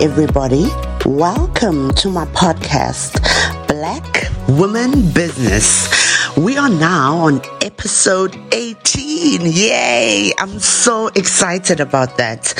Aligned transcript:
Everybody. 0.00 0.64
Welcome 1.04 1.90
to 1.96 2.08
my 2.08 2.24
podcast, 2.26 3.20
Black 3.68 4.30
Women 4.48 5.12
Business. 5.12 5.88
We 6.38 6.56
are 6.56 6.70
now 6.70 7.18
on 7.18 7.42
episode 7.60 8.34
18. 8.52 9.42
Yay! 9.42 10.32
I'm 10.38 10.58
so 10.58 11.08
excited 11.08 11.80
about 11.80 12.16
that. 12.16 12.54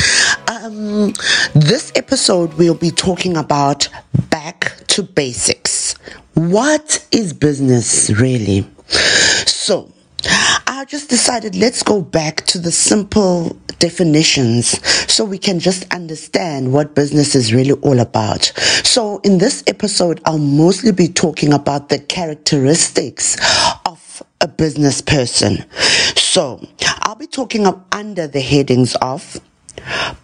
Um, 0.49 1.15
this 1.55 1.91
episode, 1.95 2.53
we'll 2.59 2.75
be 2.75 2.91
talking 2.91 3.39
about 3.39 3.89
back 4.29 4.75
to 4.89 5.03
basics. 5.03 5.95
What 6.35 7.03
is 7.11 7.33
business 7.33 8.11
really? 8.11 8.69
So, 9.47 9.91
I 10.81 10.87
just 10.87 11.11
decided 11.11 11.57
let's 11.57 11.83
go 11.83 12.01
back 12.01 12.47
to 12.47 12.59
the 12.59 12.73
simple 12.73 13.55
definitions 13.81 14.83
so 15.13 15.27
we 15.27 15.37
can 15.37 15.61
just 15.61 15.85
understand 15.93 16.73
what 16.73 16.95
business 16.95 17.35
is 17.35 17.53
really 17.53 17.73
all 17.83 18.01
about. 18.01 18.51
So 18.83 19.19
in 19.19 19.37
this 19.37 19.63
episode, 19.67 20.23
I'll 20.25 20.39
mostly 20.39 20.93
be 20.93 21.07
talking 21.09 21.53
about 21.53 21.91
the 21.91 21.99
characteristics 21.99 23.37
of 23.85 24.23
a 24.41 24.49
business 24.49 25.03
person. 25.03 25.67
So 26.17 26.67
I'll 27.03 27.15
be 27.15 27.27
talking 27.27 27.67
up 27.67 27.87
under 27.95 28.27
the 28.27 28.41
headings 28.41 28.95
of 29.03 29.39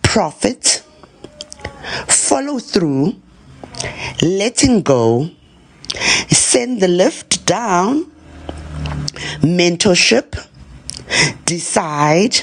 profit, 0.01 0.83
follow 2.07 2.61
through, 2.61 3.15
letting 4.23 4.81
go, 4.81 5.29
send 6.31 6.81
the 6.81 6.89
lift 6.89 7.45
down, 7.45 8.11
mentorship, 9.41 10.47
decide, 11.45 12.37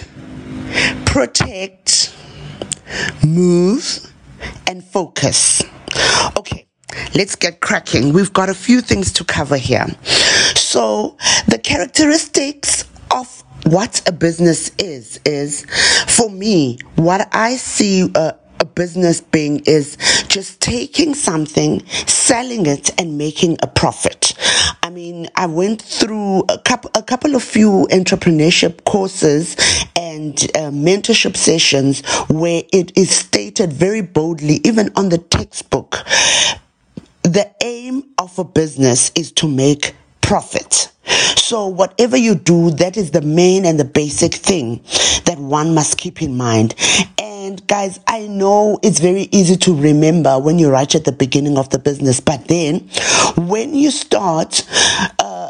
protect, 1.05 2.15
move, 3.25 4.11
and 4.67 4.83
focus. 4.83 5.63
Okay, 6.37 6.65
let's 7.15 7.35
get 7.35 7.59
cracking. 7.59 8.13
We've 8.13 8.33
got 8.33 8.49
a 8.49 8.53
few 8.53 8.81
things 8.81 9.11
to 9.13 9.23
cover 9.23 9.57
here. 9.57 9.87
So, 10.55 11.17
the 11.47 11.59
characteristics 11.59 12.85
of 13.11 13.43
what 13.65 14.01
a 14.07 14.11
business 14.11 14.71
is, 14.77 15.19
is 15.25 15.65
for 16.07 16.29
me, 16.29 16.79
what 16.95 17.27
I 17.31 17.55
see 17.55 18.09
uh, 18.15 18.33
a 18.59 18.65
business 18.65 19.21
being 19.21 19.59
is 19.65 19.97
just 20.27 20.61
taking 20.61 21.13
something, 21.15 21.85
selling 22.07 22.65
it, 22.65 22.89
and 22.99 23.17
making 23.17 23.57
a 23.61 23.67
profit. 23.67 24.33
I 24.81 24.89
mean, 24.89 25.27
I 25.35 25.47
went 25.47 25.81
through 25.81 26.43
a 26.49 26.57
couple, 26.57 26.91
a 26.95 27.03
couple 27.03 27.35
of 27.35 27.43
few 27.43 27.87
entrepreneurship 27.91 28.83
courses 28.85 29.55
and 29.95 30.33
uh, 30.55 30.71
mentorship 30.71 31.35
sessions 31.35 32.05
where 32.29 32.63
it 32.71 32.97
is 32.97 33.09
stated 33.09 33.73
very 33.73 34.01
boldly, 34.01 34.61
even 34.63 34.91
on 34.95 35.09
the 35.09 35.17
textbook, 35.17 36.05
the 37.23 37.51
aim 37.61 38.03
of 38.17 38.37
a 38.39 38.43
business 38.43 39.11
is 39.15 39.31
to 39.33 39.47
make 39.47 39.95
profit. 40.21 40.92
So 41.53 41.67
whatever 41.67 42.17
you 42.17 42.33
do, 42.33 42.71
that 42.71 42.97
is 42.97 43.11
the 43.11 43.21
main 43.21 43.63
and 43.63 43.79
the 43.79 43.85
basic 43.85 44.33
thing 44.33 44.81
that 45.25 45.37
one 45.37 45.75
must 45.75 45.99
keep 45.99 46.23
in 46.23 46.35
mind. 46.35 46.73
And 47.19 47.67
guys, 47.67 47.99
I 48.07 48.25
know 48.25 48.79
it's 48.81 48.99
very 48.99 49.29
easy 49.31 49.55
to 49.57 49.75
remember 49.75 50.39
when 50.39 50.57
you're 50.57 50.71
right 50.71 50.95
at 50.95 51.05
the 51.05 51.11
beginning 51.11 51.59
of 51.59 51.69
the 51.69 51.77
business, 51.77 52.19
but 52.19 52.47
then 52.47 52.89
when 53.37 53.75
you 53.75 53.91
start 53.91 54.67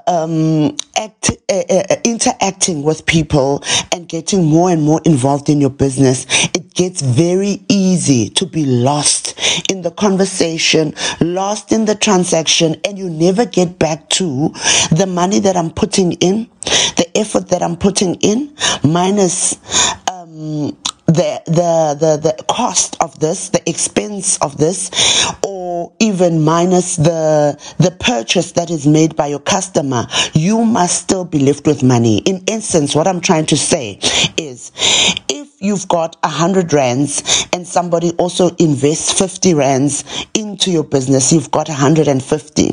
um, 0.07 0.75
act, 0.97 1.31
uh, 1.49 1.63
uh, 1.69 1.95
interacting 2.03 2.83
with 2.83 3.05
people 3.05 3.63
and 3.91 4.07
getting 4.07 4.45
more 4.45 4.69
and 4.69 4.83
more 4.83 5.01
involved 5.05 5.49
in 5.49 5.59
your 5.61 5.69
business, 5.69 6.25
it 6.53 6.73
gets 6.73 7.01
very 7.01 7.63
easy 7.69 8.29
to 8.29 8.45
be 8.45 8.65
lost 8.65 9.39
in 9.69 9.81
the 9.81 9.91
conversation, 9.91 10.93
lost 11.21 11.71
in 11.71 11.85
the 11.85 11.95
transaction, 11.95 12.79
and 12.85 12.97
you 12.97 13.09
never 13.09 13.45
get 13.45 13.79
back 13.79 14.09
to 14.09 14.49
the 14.91 15.05
money 15.07 15.39
that 15.39 15.55
I'm 15.55 15.71
putting 15.71 16.13
in, 16.13 16.49
the 16.97 17.09
effort 17.15 17.49
that 17.49 17.61
I'm 17.61 17.77
putting 17.77 18.15
in, 18.15 18.55
minus 18.83 19.55
um, 20.11 20.77
the, 21.05 21.41
the, 21.45 21.97
the, 21.99 22.17
the 22.17 22.43
cost 22.45 22.97
of 23.01 23.19
this, 23.19 23.49
the 23.49 23.67
expense 23.69 24.37
of 24.39 24.57
this, 24.57 24.89
or 25.45 25.52
even 25.99 26.43
minus 26.43 26.95
the, 26.95 27.57
the 27.77 27.91
purchase 27.99 28.51
that 28.53 28.69
is 28.69 28.85
made 28.87 29.15
by 29.15 29.27
your 29.27 29.39
customer, 29.39 30.07
you 30.33 30.63
must 30.63 31.01
still 31.01 31.25
be 31.25 31.39
left 31.39 31.65
with 31.65 31.83
money. 31.83 32.19
In 32.19 32.43
essence, 32.47 32.95
what 32.95 33.07
I'm 33.07 33.21
trying 33.21 33.45
to 33.47 33.57
say 33.57 33.99
is 34.37 34.71
if 35.29 35.49
you've 35.59 35.87
got 35.87 36.17
a 36.23 36.27
hundred 36.27 36.73
rands 36.73 37.47
and 37.53 37.67
somebody 37.67 38.11
also 38.17 38.49
invests 38.57 39.17
50 39.17 39.53
rands 39.53 40.25
into 40.33 40.71
your 40.71 40.83
business, 40.83 41.31
you've 41.31 41.51
got 41.51 41.67
150. 41.69 42.69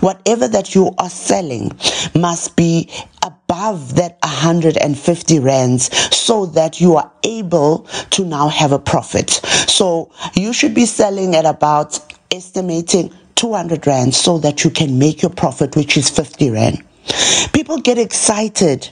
Whatever 0.00 0.48
that 0.48 0.74
you 0.74 0.94
are 0.98 1.10
selling 1.10 1.72
must 2.14 2.56
be 2.56 2.90
above 3.22 3.96
that 3.96 4.18
150 4.22 5.38
rands 5.38 5.94
so 6.14 6.46
that 6.46 6.80
you 6.80 6.96
are 6.96 7.10
able 7.22 7.86
to 8.10 8.24
now 8.24 8.48
have 8.48 8.72
a 8.72 8.78
profit. 8.78 9.30
So 9.68 10.10
you 10.34 10.52
should 10.52 10.74
be 10.74 10.86
selling 10.86 11.34
at 11.34 11.46
about 11.46 11.98
estimating 12.34 13.12
200 13.34 13.86
rand 13.86 14.14
so 14.14 14.38
that 14.38 14.64
you 14.64 14.70
can 14.70 14.98
make 14.98 15.22
your 15.22 15.30
profit, 15.30 15.76
which 15.76 15.96
is 15.96 16.10
50 16.10 16.50
rand. 16.50 16.82
People 17.52 17.78
get 17.80 17.98
excited 17.98 18.88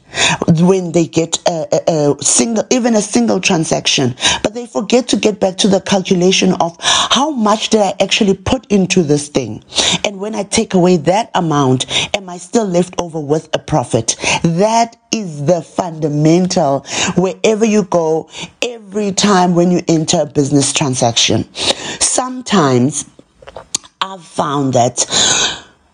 when 0.61 0.93
they 0.93 1.07
get 1.07 1.39
a, 1.49 1.67
a, 1.73 2.13
a, 2.13 2.23
single, 2.23 2.65
even 2.71 2.95
a 2.95 3.01
single 3.01 3.41
transaction, 3.41 4.15
but 4.43 4.55
they 4.55 4.67
forget 4.67 5.09
to 5.09 5.17
get 5.17 5.41
back 5.41 5.57
to 5.59 5.69
the 5.69 5.81
calculation 5.81 6.53
of 6.61 6.77
how 6.81 7.31
much 7.31 7.71
did 7.71 7.81
I 7.81 7.95
actually 8.01 8.35
put 8.35 8.67
into 8.67 9.03
this 9.03 9.29
thing. 9.29 9.65
And 10.05 10.21
when 10.21 10.35
I 10.35 10.43
take 10.43 10.75
away 10.75 10.99
that 10.99 11.31
amount, 11.35 11.87
am 12.15 12.29
I 12.29 12.39
still 12.39 12.67
left 12.67 12.95
over 12.99 13.19
with 13.19 13.49
a 13.55 13.59
profit? 13.59 14.17
That 14.43 14.97
is 15.11 15.47
the 15.47 15.63
fundamental 15.63 16.81
wherever 17.17 17.65
you 17.65 17.85
go, 17.85 18.29
every 18.61 19.13
time 19.13 19.55
when 19.55 19.71
you 19.71 19.83
enter 19.89 20.21
a 20.21 20.27
business 20.27 20.73
transaction. 20.73 21.53
Sometimes 21.55 23.05
I've 24.13 24.23
found 24.23 24.75
that 24.75 25.07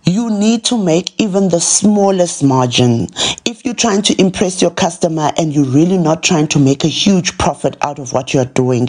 you 0.05 0.29
need 0.29 0.65
to 0.65 0.77
make 0.77 1.21
even 1.21 1.51
the 1.51 1.61
smallest 1.61 2.43
margin. 2.43 3.07
If 3.45 3.65
you're 3.65 3.75
trying 3.75 4.03
to 4.03 4.21
impress 4.21 4.61
your 4.61 4.73
customer 4.73 5.31
and 5.39 5.55
you're 5.55 5.65
really 5.65 5.99
not 5.99 6.25
trying 6.25 6.49
to 6.49 6.59
make 6.59 6.83
a 6.83 6.89
huge 6.89 7.39
profit 7.39 7.77
out 7.81 8.01
of 8.01 8.13
what 8.13 8.35
you're 8.35 8.45
doing, 8.45 8.89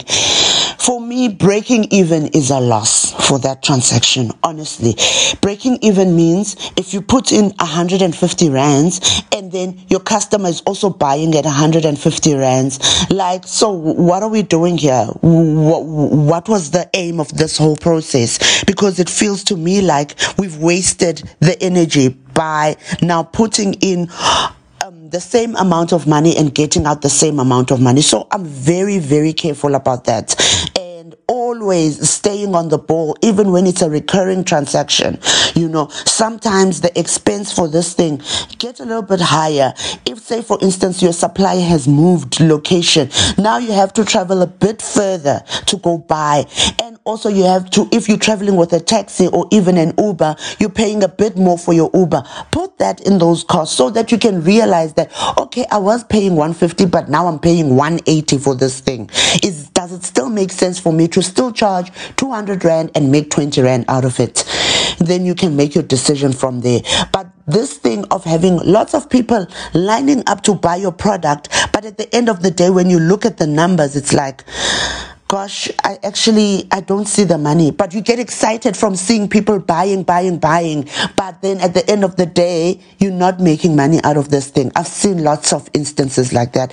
for 0.80 1.00
me, 1.00 1.28
breaking 1.28 1.84
even 1.92 2.28
is 2.28 2.50
a 2.50 2.58
loss 2.58 3.12
for 3.28 3.38
that 3.40 3.62
transaction, 3.62 4.30
honestly. 4.42 4.96
Breaking 5.42 5.78
even 5.82 6.16
means 6.16 6.72
if 6.76 6.94
you 6.94 7.02
put 7.02 7.32
in 7.32 7.50
150 7.50 8.48
rands 8.48 9.22
and 9.32 9.52
then 9.52 9.78
your 9.88 10.00
customer 10.00 10.48
is 10.48 10.62
also 10.62 10.88
buying 10.88 11.34
at 11.34 11.44
150 11.44 12.34
rands, 12.34 13.10
like, 13.10 13.46
so 13.46 13.70
what 13.70 14.22
are 14.22 14.30
we 14.30 14.42
doing 14.42 14.78
here? 14.78 15.04
What, 15.20 15.84
what 15.84 16.48
was 16.48 16.70
the 16.70 16.88
aim 16.94 17.20
of 17.20 17.28
this 17.36 17.58
whole 17.58 17.76
process? 17.76 18.64
Because 18.64 18.98
it 18.98 19.10
feels 19.10 19.44
to 19.44 19.56
me 19.56 19.82
like 19.82 20.16
we've 20.38 20.56
wasted 20.56 21.22
the 21.40 21.62
energy 21.62 22.08
by 22.08 22.76
now 23.02 23.22
putting 23.22 23.74
in 23.74 24.08
um, 24.82 25.10
the 25.10 25.20
same 25.20 25.54
amount 25.56 25.92
of 25.92 26.06
money 26.06 26.36
and 26.36 26.54
getting 26.54 26.86
out 26.86 27.02
the 27.02 27.10
same 27.10 27.38
amount 27.38 27.70
of 27.70 27.80
money. 27.80 28.00
So 28.00 28.26
I'm 28.30 28.44
very, 28.46 28.98
very 28.98 29.34
careful 29.34 29.74
about 29.74 30.04
that 30.04 30.34
always 31.60 32.08
staying 32.08 32.54
on 32.54 32.68
the 32.68 32.78
ball, 32.78 33.16
even 33.22 33.52
when 33.52 33.66
it's 33.66 33.82
a 33.82 33.90
recurring 33.90 34.44
transaction. 34.44 35.18
You 35.54 35.68
know, 35.68 35.88
sometimes 35.88 36.80
the 36.80 36.98
expense 36.98 37.52
for 37.52 37.68
this 37.68 37.92
thing 37.92 38.22
gets 38.58 38.80
a 38.80 38.84
little 38.84 39.02
bit 39.02 39.20
higher. 39.20 39.74
If, 40.06 40.20
say, 40.20 40.42
for 40.42 40.58
instance, 40.62 41.02
your 41.02 41.12
supplier 41.12 41.60
has 41.60 41.86
moved 41.86 42.40
location, 42.40 43.10
now 43.36 43.58
you 43.58 43.72
have 43.72 43.92
to 43.94 44.04
travel 44.04 44.42
a 44.42 44.46
bit 44.46 44.80
further 44.80 45.42
to 45.66 45.76
go 45.76 45.98
buy. 45.98 46.46
And 46.82 46.98
also 47.04 47.28
you 47.28 47.44
have 47.44 47.70
to, 47.70 47.88
if 47.92 48.08
you're 48.08 48.16
traveling 48.16 48.56
with 48.56 48.72
a 48.72 48.80
taxi 48.80 49.26
or 49.26 49.46
even 49.50 49.76
an 49.76 49.92
Uber, 49.98 50.36
you're 50.58 50.70
paying 50.70 51.02
a 51.02 51.08
bit 51.08 51.36
more 51.36 51.58
for 51.58 51.74
your 51.74 51.90
Uber. 51.92 52.22
Put 52.52 52.78
that 52.78 53.06
in 53.06 53.18
those 53.18 53.44
costs 53.44 53.76
so 53.76 53.90
that 53.90 54.10
you 54.10 54.18
can 54.18 54.42
realize 54.42 54.94
that, 54.94 55.12
okay, 55.38 55.66
I 55.70 55.78
was 55.78 56.04
paying 56.04 56.36
150, 56.36 56.86
but 56.86 57.08
now 57.10 57.26
I'm 57.26 57.38
paying 57.38 57.76
180 57.76 58.38
for 58.38 58.54
this 58.54 58.80
thing. 58.80 59.10
Is, 59.42 59.68
does 59.70 59.92
it 59.92 60.04
still 60.04 60.30
make 60.30 60.52
sense 60.52 60.78
for 60.78 60.92
me 60.92 61.08
to 61.08 61.22
still 61.22 61.49
charge 61.50 61.90
200 62.16 62.64
Rand 62.64 62.90
and 62.94 63.10
make 63.10 63.30
20 63.30 63.60
Rand 63.62 63.84
out 63.88 64.04
of 64.04 64.20
it? 64.20 64.44
Then 64.98 65.24
you 65.24 65.34
can 65.34 65.56
make 65.56 65.74
your 65.74 65.84
decision 65.84 66.32
from 66.32 66.60
there. 66.60 66.80
But 67.12 67.28
this 67.46 67.76
thing 67.78 68.04
of 68.10 68.24
having 68.24 68.58
lots 68.58 68.94
of 68.94 69.08
people 69.08 69.46
lining 69.74 70.22
up 70.26 70.42
to 70.42 70.54
buy 70.54 70.76
your 70.76 70.92
product, 70.92 71.48
but 71.72 71.84
at 71.84 71.98
the 71.98 72.14
end 72.14 72.28
of 72.28 72.42
the 72.42 72.50
day, 72.50 72.70
when 72.70 72.90
you 72.90 72.98
look 72.98 73.24
at 73.24 73.38
the 73.38 73.46
numbers, 73.46 73.96
it's 73.96 74.12
like, 74.12 74.44
gosh, 75.30 75.70
I 75.84 75.96
actually, 76.02 76.66
I 76.72 76.80
don't 76.80 77.06
see 77.06 77.22
the 77.22 77.38
money. 77.38 77.70
But 77.70 77.94
you 77.94 78.00
get 78.00 78.18
excited 78.18 78.76
from 78.76 78.96
seeing 78.96 79.28
people 79.28 79.60
buying, 79.60 80.02
buying, 80.02 80.38
buying. 80.38 80.88
But 81.14 81.40
then 81.40 81.60
at 81.60 81.72
the 81.72 81.88
end 81.88 82.02
of 82.02 82.16
the 82.16 82.26
day, 82.26 82.80
you're 82.98 83.12
not 83.12 83.38
making 83.38 83.76
money 83.76 84.00
out 84.02 84.16
of 84.16 84.30
this 84.30 84.50
thing. 84.50 84.72
I've 84.74 84.88
seen 84.88 85.22
lots 85.22 85.52
of 85.52 85.70
instances 85.72 86.32
like 86.32 86.52
that. 86.54 86.72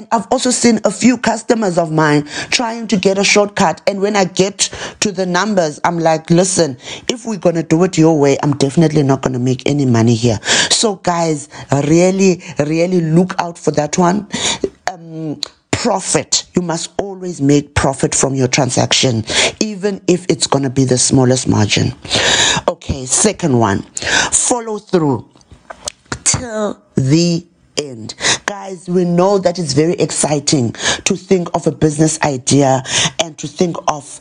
And 0.00 0.08
I've 0.12 0.26
also 0.30 0.50
seen 0.50 0.80
a 0.86 0.90
few 0.90 1.18
customers 1.18 1.76
of 1.76 1.92
mine 1.92 2.24
trying 2.50 2.86
to 2.86 2.96
get 2.96 3.18
a 3.18 3.22
shortcut. 3.22 3.82
And 3.86 4.00
when 4.00 4.16
I 4.16 4.24
get 4.24 4.70
to 5.00 5.12
the 5.12 5.26
numbers, 5.26 5.78
I'm 5.84 5.98
like, 5.98 6.30
listen, 6.30 6.78
if 7.06 7.26
we're 7.26 7.36
going 7.36 7.56
to 7.56 7.62
do 7.62 7.84
it 7.84 7.98
your 7.98 8.18
way, 8.18 8.38
I'm 8.42 8.56
definitely 8.56 9.02
not 9.02 9.20
going 9.20 9.34
to 9.34 9.38
make 9.38 9.62
any 9.68 9.84
money 9.84 10.14
here. 10.14 10.40
So, 10.70 10.96
guys, 10.96 11.50
really, 11.86 12.42
really 12.60 13.02
look 13.02 13.34
out 13.38 13.58
for 13.58 13.72
that 13.72 13.98
one. 13.98 14.26
Um, 14.90 15.38
profit. 15.70 16.46
You 16.56 16.62
must 16.62 16.92
always 16.98 17.42
make 17.42 17.74
profit 17.74 18.14
from 18.14 18.34
your 18.34 18.48
transaction, 18.48 19.26
even 19.60 20.00
if 20.08 20.24
it's 20.30 20.46
going 20.46 20.64
to 20.64 20.70
be 20.70 20.84
the 20.84 20.96
smallest 20.96 21.46
margin. 21.46 21.92
Okay, 22.66 23.04
second 23.04 23.58
one 23.58 23.82
follow 24.32 24.78
through 24.78 25.28
till 26.24 26.82
the 26.96 27.46
end. 27.80 28.14
Guys, 28.46 28.88
we 28.88 29.04
know 29.04 29.38
that 29.38 29.58
it's 29.58 29.72
very 29.72 29.94
exciting 29.94 30.72
to 31.04 31.16
think 31.16 31.48
of 31.54 31.66
a 31.66 31.72
business 31.72 32.20
idea 32.22 32.82
and 33.18 33.36
to 33.38 33.48
think 33.48 33.76
of 33.88 34.20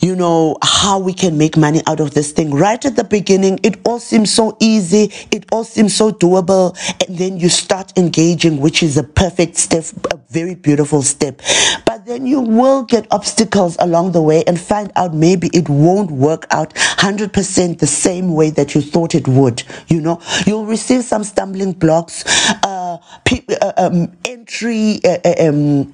you 0.00 0.14
know, 0.14 0.56
how 0.62 0.98
we 0.98 1.12
can 1.12 1.38
make 1.38 1.56
money 1.56 1.80
out 1.86 2.00
of 2.00 2.14
this 2.14 2.32
thing. 2.32 2.50
Right 2.52 2.84
at 2.84 2.96
the 2.96 3.04
beginning, 3.04 3.58
it 3.62 3.80
all 3.84 3.98
seems 3.98 4.32
so 4.32 4.56
easy, 4.60 5.10
it 5.30 5.46
all 5.50 5.64
seems 5.64 5.94
so 5.96 6.12
doable, 6.12 6.76
and 7.06 7.16
then 7.16 7.38
you 7.38 7.48
start 7.48 7.96
engaging, 7.96 8.60
which 8.60 8.82
is 8.82 8.96
a 8.98 9.02
perfect 9.02 9.56
step, 9.56 9.84
a 10.12 10.18
very 10.28 10.54
beautiful 10.54 11.02
step. 11.02 11.40
But 11.86 11.95
then 12.06 12.24
you 12.24 12.40
will 12.40 12.84
get 12.84 13.04
obstacles 13.10 13.76
along 13.80 14.12
the 14.12 14.22
way 14.22 14.44
and 14.44 14.60
find 14.60 14.92
out 14.94 15.12
maybe 15.12 15.50
it 15.52 15.68
won't 15.68 16.08
work 16.08 16.46
out 16.52 16.72
100% 16.74 17.78
the 17.80 17.86
same 17.86 18.32
way 18.32 18.48
that 18.48 18.76
you 18.76 18.80
thought 18.80 19.12
it 19.12 19.26
would. 19.26 19.64
You 19.88 20.00
know, 20.00 20.20
you'll 20.46 20.66
receive 20.66 21.02
some 21.02 21.24
stumbling 21.24 21.72
blocks, 21.72 22.24
uh, 22.62 22.98
pe- 23.24 23.44
uh 23.60 23.72
um, 23.76 24.16
entry, 24.24 25.00
uh, 25.04 25.18
uh 25.24 25.48
um, 25.48 25.92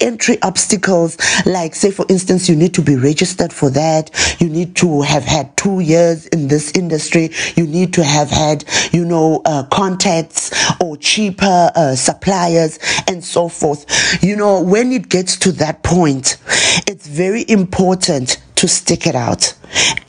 entry 0.00 0.40
obstacles 0.42 1.18
like 1.44 1.74
say 1.74 1.90
for 1.90 2.06
instance 2.08 2.48
you 2.48 2.56
need 2.56 2.74
to 2.74 2.82
be 2.82 2.96
registered 2.96 3.52
for 3.52 3.70
that. 3.70 4.10
You 4.40 4.48
need 4.48 4.76
to 4.76 5.02
have 5.02 5.24
had 5.24 5.56
two 5.56 5.80
years 5.80 6.26
in 6.28 6.48
this 6.48 6.72
industry. 6.72 7.30
You 7.56 7.66
need 7.66 7.92
to 7.94 8.04
have 8.04 8.30
had 8.30 8.64
you 8.92 9.04
know 9.04 9.42
uh, 9.44 9.64
contacts 9.64 10.52
or 10.80 10.96
cheaper 10.96 11.70
uh, 11.74 11.94
suppliers 11.94 12.78
and 13.06 13.24
so 13.24 13.48
forth. 13.48 13.84
You 14.22 14.36
know 14.36 14.62
when 14.62 14.92
it 14.92 15.08
gets 15.08 15.36
to 15.38 15.52
that 15.52 15.82
point 15.82 16.36
it's 16.86 17.06
very 17.06 17.44
important 17.48 18.38
to 18.58 18.66
stick 18.66 19.06
it 19.06 19.14
out 19.14 19.54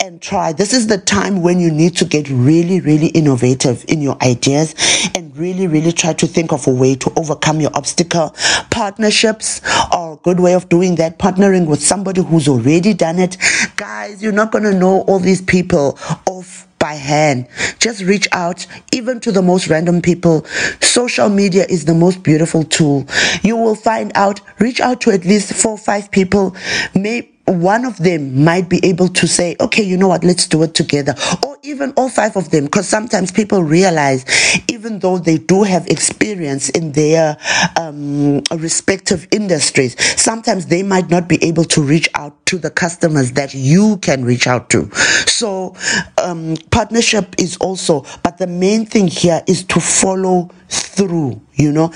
and 0.00 0.20
try. 0.20 0.52
This 0.52 0.72
is 0.72 0.88
the 0.88 0.98
time 0.98 1.40
when 1.40 1.60
you 1.60 1.70
need 1.70 1.96
to 1.98 2.04
get 2.04 2.28
really, 2.28 2.80
really 2.80 3.06
innovative 3.06 3.84
in 3.86 4.02
your 4.02 4.20
ideas 4.24 4.74
and 5.14 5.36
really, 5.36 5.68
really 5.68 5.92
try 5.92 6.14
to 6.14 6.26
think 6.26 6.52
of 6.52 6.66
a 6.66 6.70
way 6.70 6.96
to 6.96 7.12
overcome 7.16 7.60
your 7.60 7.70
obstacle. 7.74 8.34
Partnerships 8.72 9.60
are 9.92 10.14
a 10.14 10.16
good 10.16 10.40
way 10.40 10.54
of 10.54 10.68
doing 10.68 10.96
that. 10.96 11.16
Partnering 11.16 11.68
with 11.68 11.80
somebody 11.80 12.24
who's 12.24 12.48
already 12.48 12.92
done 12.92 13.20
it. 13.20 13.36
Guys, 13.76 14.20
you're 14.20 14.32
not 14.32 14.50
going 14.50 14.64
to 14.64 14.74
know 14.74 15.02
all 15.02 15.20
these 15.20 15.42
people 15.42 15.96
off 16.26 16.66
by 16.80 16.94
hand. 16.94 17.46
Just 17.78 18.02
reach 18.02 18.26
out, 18.32 18.66
even 18.90 19.20
to 19.20 19.30
the 19.30 19.42
most 19.42 19.68
random 19.68 20.02
people. 20.02 20.44
Social 20.80 21.28
media 21.28 21.66
is 21.68 21.84
the 21.84 21.94
most 21.94 22.24
beautiful 22.24 22.64
tool. 22.64 23.06
You 23.44 23.54
will 23.56 23.76
find 23.76 24.10
out, 24.16 24.40
reach 24.58 24.80
out 24.80 25.00
to 25.02 25.12
at 25.12 25.24
least 25.24 25.52
four 25.52 25.72
or 25.72 25.78
five 25.78 26.10
people. 26.10 26.56
Maybe 26.96 27.30
one 27.50 27.84
of 27.84 27.96
them 27.98 28.44
might 28.44 28.68
be 28.68 28.80
able 28.84 29.08
to 29.08 29.26
say, 29.26 29.56
okay, 29.60 29.82
you 29.82 29.96
know 29.96 30.08
what, 30.08 30.24
let's 30.24 30.46
do 30.46 30.62
it 30.62 30.74
together. 30.74 31.14
Or 31.44 31.56
even 31.62 31.92
all 31.96 32.08
five 32.08 32.36
of 32.36 32.50
them, 32.50 32.64
because 32.64 32.88
sometimes 32.88 33.30
people 33.32 33.62
realize, 33.62 34.24
even 34.68 34.98
though 35.00 35.18
they 35.18 35.38
do 35.38 35.62
have 35.62 35.86
experience 35.88 36.68
in 36.70 36.92
their 36.92 37.36
um, 37.76 38.42
respective 38.56 39.26
industries, 39.30 39.96
sometimes 40.20 40.66
they 40.66 40.82
might 40.82 41.10
not 41.10 41.28
be 41.28 41.42
able 41.44 41.64
to 41.64 41.82
reach 41.82 42.08
out 42.14 42.34
to 42.46 42.58
the 42.58 42.70
customers 42.70 43.32
that 43.32 43.54
you 43.54 43.98
can 43.98 44.24
reach 44.24 44.46
out 44.46 44.70
to. 44.70 44.90
So, 45.26 45.74
um, 46.18 46.56
partnership 46.70 47.34
is 47.38 47.56
also, 47.58 48.04
but 48.22 48.38
the 48.38 48.46
main 48.46 48.86
thing 48.86 49.08
here 49.08 49.42
is 49.46 49.64
to 49.64 49.80
follow 49.80 50.50
through 50.68 51.40
you 51.54 51.72
know 51.72 51.88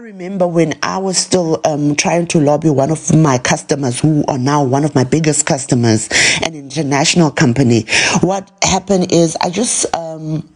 remember 0.00 0.46
when 0.46 0.72
i 0.82 0.96
was 0.96 1.18
still 1.18 1.60
um, 1.64 1.94
trying 1.94 2.26
to 2.26 2.40
lobby 2.40 2.70
one 2.70 2.90
of 2.90 3.14
my 3.14 3.36
customers 3.36 4.00
who 4.00 4.24
are 4.28 4.38
now 4.38 4.64
one 4.64 4.82
of 4.84 4.94
my 4.94 5.04
biggest 5.04 5.44
customers 5.44 6.08
an 6.42 6.54
international 6.54 7.30
company. 7.30 7.84
What 8.20 8.50
happened 8.62 9.12
is 9.12 9.36
i 9.42 9.50
just 9.50 9.94
um, 9.94 10.48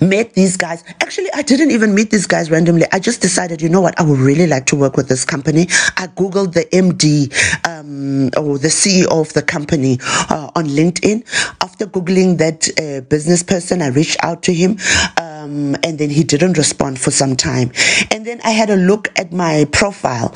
met 0.00 0.34
these 0.34 0.56
guys. 0.56 0.84
Actually, 1.00 1.28
I 1.34 1.42
didn't 1.42 1.70
even 1.70 1.94
meet 1.94 2.10
these 2.10 2.26
guys 2.26 2.50
randomly. 2.50 2.86
I 2.92 2.98
just 2.98 3.20
decided, 3.20 3.62
you 3.62 3.68
know 3.68 3.80
what, 3.80 3.98
I 3.98 4.02
would 4.02 4.18
really 4.18 4.46
like 4.46 4.66
to 4.66 4.76
work 4.76 4.96
with 4.96 5.08
this 5.08 5.24
company. 5.24 5.62
I 5.96 6.08
Googled 6.16 6.52
the 6.54 6.64
MD 6.66 7.32
um, 7.66 8.26
or 8.36 8.58
the 8.58 8.68
CEO 8.68 9.06
of 9.08 9.32
the 9.32 9.42
company 9.42 9.98
uh, 10.30 10.50
on 10.54 10.66
LinkedIn. 10.66 11.24
After 11.60 11.86
Googling 11.86 12.38
that 12.38 12.68
uh, 12.78 13.00
business 13.02 13.42
person, 13.42 13.82
I 13.82 13.88
reached 13.88 14.16
out 14.22 14.42
to 14.44 14.54
him. 14.54 14.78
Um, 15.20 15.76
and 15.82 15.98
then 15.98 16.10
he 16.10 16.24
didn't 16.24 16.56
respond 16.56 16.98
for 16.98 17.10
some 17.10 17.36
time. 17.36 17.70
And 18.10 18.26
then 18.26 18.40
I 18.44 18.50
had 18.50 18.70
a 18.70 18.76
look 18.76 19.12
at 19.18 19.32
my 19.32 19.66
profile 19.72 20.34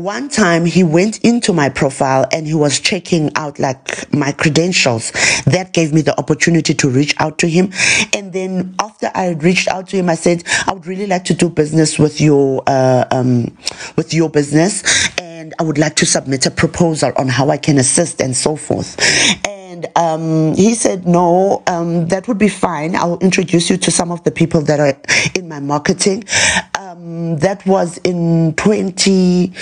one 0.00 0.28
time 0.28 0.64
he 0.64 0.82
went 0.84 1.18
into 1.24 1.52
my 1.52 1.68
profile 1.68 2.26
and 2.32 2.46
he 2.46 2.54
was 2.54 2.80
checking 2.80 3.30
out 3.36 3.58
like 3.58 4.12
my 4.12 4.32
credentials. 4.32 5.12
That 5.46 5.70
gave 5.72 5.92
me 5.92 6.00
the 6.02 6.18
opportunity 6.18 6.74
to 6.74 6.88
reach 6.88 7.14
out 7.18 7.38
to 7.38 7.48
him. 7.48 7.72
And 8.12 8.32
then 8.32 8.74
after 8.78 9.10
I 9.14 9.30
reached 9.30 9.68
out 9.68 9.88
to 9.88 9.96
him, 9.96 10.08
I 10.08 10.14
said, 10.14 10.44
I 10.66 10.72
would 10.72 10.86
really 10.86 11.06
like 11.06 11.24
to 11.24 11.34
do 11.34 11.48
business 11.48 11.98
with 11.98 12.20
your, 12.20 12.62
uh, 12.66 13.04
um, 13.10 13.56
with 13.96 14.14
your 14.14 14.30
business. 14.30 14.82
And 15.18 15.54
I 15.58 15.62
would 15.62 15.78
like 15.78 15.96
to 15.96 16.06
submit 16.06 16.46
a 16.46 16.50
proposal 16.50 17.12
on 17.16 17.28
how 17.28 17.50
I 17.50 17.56
can 17.56 17.78
assist 17.78 18.20
and 18.20 18.36
so 18.36 18.56
forth. 18.56 18.96
And 19.46 19.86
um, 19.96 20.54
he 20.56 20.74
said, 20.74 21.06
No, 21.06 21.62
um, 21.66 22.08
that 22.08 22.26
would 22.26 22.38
be 22.38 22.48
fine. 22.48 22.96
I'll 22.96 23.18
introduce 23.18 23.70
you 23.70 23.76
to 23.76 23.90
some 23.90 24.10
of 24.10 24.24
the 24.24 24.30
people 24.30 24.60
that 24.62 24.80
are 24.80 24.96
in 25.34 25.48
my 25.48 25.60
marketing. 25.60 26.24
Um, 26.88 27.36
that 27.40 27.66
was 27.66 27.98
in 27.98 28.54
20. 28.54 29.52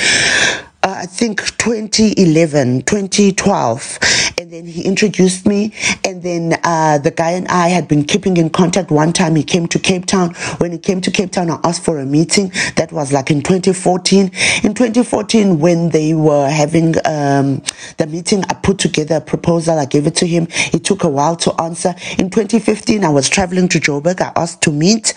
Uh, 0.86 1.00
I 1.02 1.06
think 1.06 1.40
2011, 1.58 2.82
2012. 2.82 3.98
And 4.38 4.52
then 4.52 4.66
he 4.66 4.84
introduced 4.84 5.44
me. 5.44 5.72
And 6.04 6.22
then 6.22 6.60
uh, 6.62 6.98
the 6.98 7.10
guy 7.10 7.32
and 7.32 7.48
I 7.48 7.66
had 7.66 7.88
been 7.88 8.04
keeping 8.04 8.36
in 8.36 8.50
contact. 8.50 8.92
One 8.92 9.12
time 9.12 9.34
he 9.34 9.42
came 9.42 9.66
to 9.66 9.80
Cape 9.80 10.06
Town. 10.06 10.34
When 10.58 10.70
he 10.70 10.78
came 10.78 11.00
to 11.00 11.10
Cape 11.10 11.32
Town, 11.32 11.50
I 11.50 11.58
asked 11.64 11.84
for 11.84 11.98
a 11.98 12.06
meeting. 12.06 12.52
That 12.76 12.92
was 12.92 13.12
like 13.12 13.32
in 13.32 13.42
2014. 13.42 14.26
In 14.62 14.74
2014, 14.74 15.58
when 15.58 15.88
they 15.88 16.14
were 16.14 16.48
having 16.48 16.94
um, 17.04 17.64
the 17.96 18.06
meeting, 18.08 18.44
I 18.48 18.54
put 18.54 18.78
together 18.78 19.16
a 19.16 19.20
proposal. 19.20 19.80
I 19.80 19.86
gave 19.86 20.06
it 20.06 20.14
to 20.16 20.26
him. 20.26 20.46
It 20.72 20.84
took 20.84 21.02
a 21.02 21.08
while 21.08 21.34
to 21.34 21.60
answer. 21.60 21.96
In 22.16 22.30
2015, 22.30 23.04
I 23.04 23.08
was 23.08 23.28
traveling 23.28 23.66
to 23.70 23.80
Joburg. 23.80 24.20
I 24.20 24.30
asked 24.36 24.62
to 24.62 24.70
meet. 24.70 25.14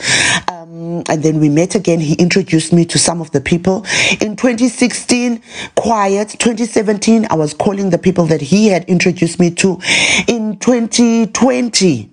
Um, 0.48 1.04
and 1.10 1.22
then 1.22 1.40
we 1.40 1.50
met 1.50 1.76
again. 1.76 2.00
He 2.00 2.14
introduced 2.16 2.74
me 2.74 2.86
to 2.86 2.98
some 2.98 3.22
of 3.22 3.32
the 3.32 3.42
people. 3.42 3.86
In 4.22 4.36
2016, 4.36 5.42
quiet. 5.76 6.30
2017, 6.40 7.28
I 7.30 7.36
was 7.36 7.54
calling 7.54 7.90
the 7.90 7.98
people 7.98 8.26
that 8.26 8.42
he 8.42 8.68
had 8.68 8.86
introduced 8.86 9.40
me 9.40 9.52
to. 9.52 9.80
In 10.28 10.58
2020, 10.58 12.10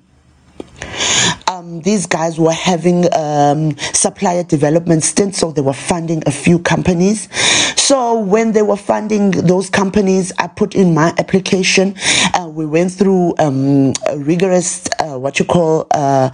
um, 1.48 1.80
these 1.80 2.06
guys 2.06 2.38
were 2.38 2.52
having 2.52 3.12
um, 3.14 3.76
supplier 3.92 4.42
development 4.42 5.02
stint, 5.04 5.34
so 5.34 5.52
they 5.52 5.62
were 5.62 5.72
funding 5.72 6.22
a 6.26 6.30
few 6.30 6.58
companies. 6.58 7.28
So 7.76 8.18
when 8.18 8.52
they 8.52 8.62
were 8.62 8.76
funding 8.76 9.30
those 9.30 9.70
companies, 9.70 10.32
I 10.38 10.48
put 10.48 10.74
in 10.74 10.94
my 10.94 11.14
application. 11.18 11.94
Uh, 12.34 12.48
we 12.48 12.66
went 12.66 12.92
through 12.92 13.34
um, 13.38 13.92
rigorous, 14.16 14.88
uh, 15.00 15.18
what 15.18 15.38
you 15.38 15.44
call, 15.44 15.86
uh, 15.92 16.30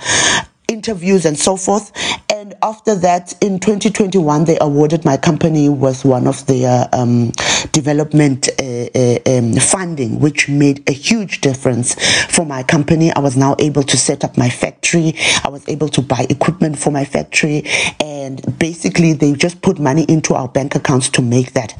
interviews 0.72 1.24
and 1.24 1.38
so 1.38 1.56
forth. 1.56 1.92
And 2.30 2.54
after 2.62 2.94
that, 2.96 3.34
in 3.40 3.60
2021, 3.60 4.44
they 4.44 4.58
awarded 4.60 5.04
my 5.04 5.16
company 5.16 5.68
with 5.68 6.04
one 6.04 6.26
of 6.26 6.44
their 6.46 6.88
um, 6.92 7.30
development 7.72 8.48
uh, 8.58 8.88
uh, 8.94 9.18
um, 9.26 9.54
funding, 9.54 10.18
which 10.18 10.48
made 10.48 10.82
a 10.88 10.92
huge 10.92 11.40
difference 11.40 11.94
for 12.34 12.44
my 12.44 12.62
company. 12.62 13.12
I 13.12 13.20
was 13.20 13.36
now 13.36 13.54
able 13.58 13.82
to 13.84 13.96
set 13.96 14.24
up 14.24 14.36
my 14.36 14.48
factory. 14.48 15.14
I 15.44 15.48
was 15.50 15.68
able 15.68 15.88
to 15.90 16.02
buy 16.02 16.26
equipment 16.28 16.78
for 16.78 16.90
my 16.90 17.04
factory. 17.04 17.64
And 18.00 18.58
basically, 18.58 19.12
they 19.12 19.34
just 19.34 19.62
put 19.62 19.78
money 19.78 20.04
into 20.08 20.34
our 20.34 20.48
bank 20.48 20.74
accounts 20.74 21.08
to 21.10 21.22
make 21.22 21.52
that 21.52 21.74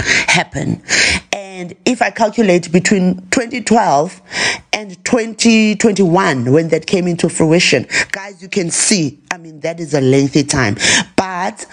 happen. 0.00 0.82
And 1.32 1.43
if 1.84 2.02
I 2.02 2.10
calculate 2.10 2.72
between 2.72 3.16
2012 3.30 4.20
and 4.72 5.04
2021, 5.04 6.52
when 6.52 6.68
that 6.68 6.86
came 6.86 7.06
into 7.06 7.28
fruition, 7.28 7.86
guys, 8.10 8.42
you 8.42 8.48
can 8.48 8.70
see, 8.70 9.20
I 9.30 9.38
mean, 9.38 9.60
that 9.60 9.80
is 9.80 9.94
a 9.94 10.00
lengthy 10.00 10.44
time. 10.44 10.76
But 11.16 11.66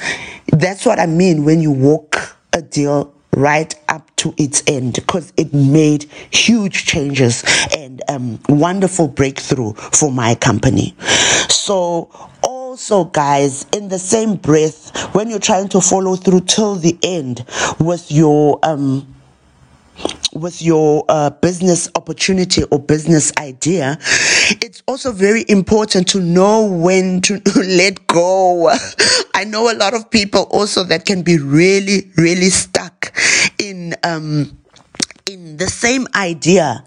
that's 0.48 0.86
what 0.86 1.00
I 1.00 1.06
mean 1.08 1.46
when 1.46 1.62
you 1.62 1.72
walk 1.72 2.38
a 2.54 2.62
deal 2.62 3.14
right 3.36 3.74
up 3.88 4.14
to 4.18 4.34
its 4.38 4.62
end 4.68 4.96
because 4.96 5.32
it 5.38 5.54
made 5.54 6.04
huge 6.32 6.86
changes 6.86 7.44
and 7.76 8.02
um, 8.10 8.40
wonderful 8.50 9.08
breakthrough 9.08 9.74
for 9.74 10.12
my 10.12 10.36
company. 10.36 10.94
So 11.50 12.10
also 12.44 13.06
guys 13.06 13.66
in 13.74 13.88
the 13.88 14.00
same 14.00 14.36
breath 14.36 14.96
when 15.16 15.30
you're 15.30 15.40
trying 15.40 15.70
to 15.70 15.82
follow 15.82 16.16
through 16.16 16.42
till 16.42 16.76
the 16.76 16.98
end 17.04 17.46
with 17.80 18.12
your 18.12 18.60
um 18.64 19.08
with 20.34 20.62
your 20.62 21.04
uh, 21.10 21.30
business 21.30 21.90
opportunity 21.96 22.64
or 22.72 22.80
business 22.80 23.32
idea, 23.38 23.98
it's 24.62 24.82
also 24.88 25.12
very 25.12 25.46
important 25.48 26.08
to 26.10 26.20
know 26.20 26.66
when 26.66 27.22
to 27.22 27.42
let 27.56 28.06
go. 28.08 28.70
I 29.36 29.44
know 29.44 29.72
a 29.72 29.76
lot 29.76 29.94
of 29.94 30.10
people 30.10 30.44
also 30.52 30.84
that 30.86 31.06
can 31.06 31.22
be 31.24 31.38
really, 31.38 32.12
really 32.18 32.50
stuck 32.50 33.14
in, 33.58 33.96
um, 34.04 34.58
in 35.26 35.58
the 35.58 35.68
same 35.68 36.08
idea 36.16 36.84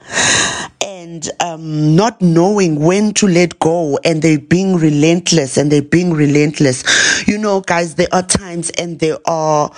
and 0.81 1.31
um, 1.41 1.97
not 1.97 2.21
knowing 2.21 2.81
when 2.81 3.13
to 3.15 3.27
let 3.27 3.59
go 3.59 3.99
and 4.05 4.23
they're 4.23 4.39
being 4.39 4.77
relentless 4.77 5.57
and 5.57 5.71
they're 5.71 5.83
being 5.83 6.13
relentless. 6.13 6.83
You 7.27 7.39
know, 7.39 7.61
guys, 7.61 7.95
there 7.95 8.09
are 8.13 8.23
times 8.23 8.71
and 8.71 8.99
there 9.01 9.19
are 9.27 9.69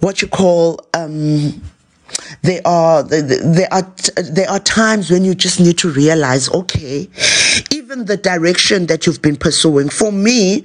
what 0.00 0.22
you 0.22 0.28
call, 0.28 0.80
um, 0.94 1.62
there 2.44 2.60
are 2.66 3.02
there 3.02 3.72
are 3.72 3.82
there 4.30 4.50
are 4.50 4.60
times 4.60 5.10
when 5.10 5.24
you 5.24 5.34
just 5.34 5.60
need 5.60 5.78
to 5.78 5.90
realize 5.90 6.50
okay 6.52 7.08
even 7.70 8.04
the 8.04 8.16
direction 8.16 8.86
that 8.86 9.06
you've 9.06 9.22
been 9.22 9.36
pursuing 9.36 9.88
for 9.88 10.12
me 10.12 10.60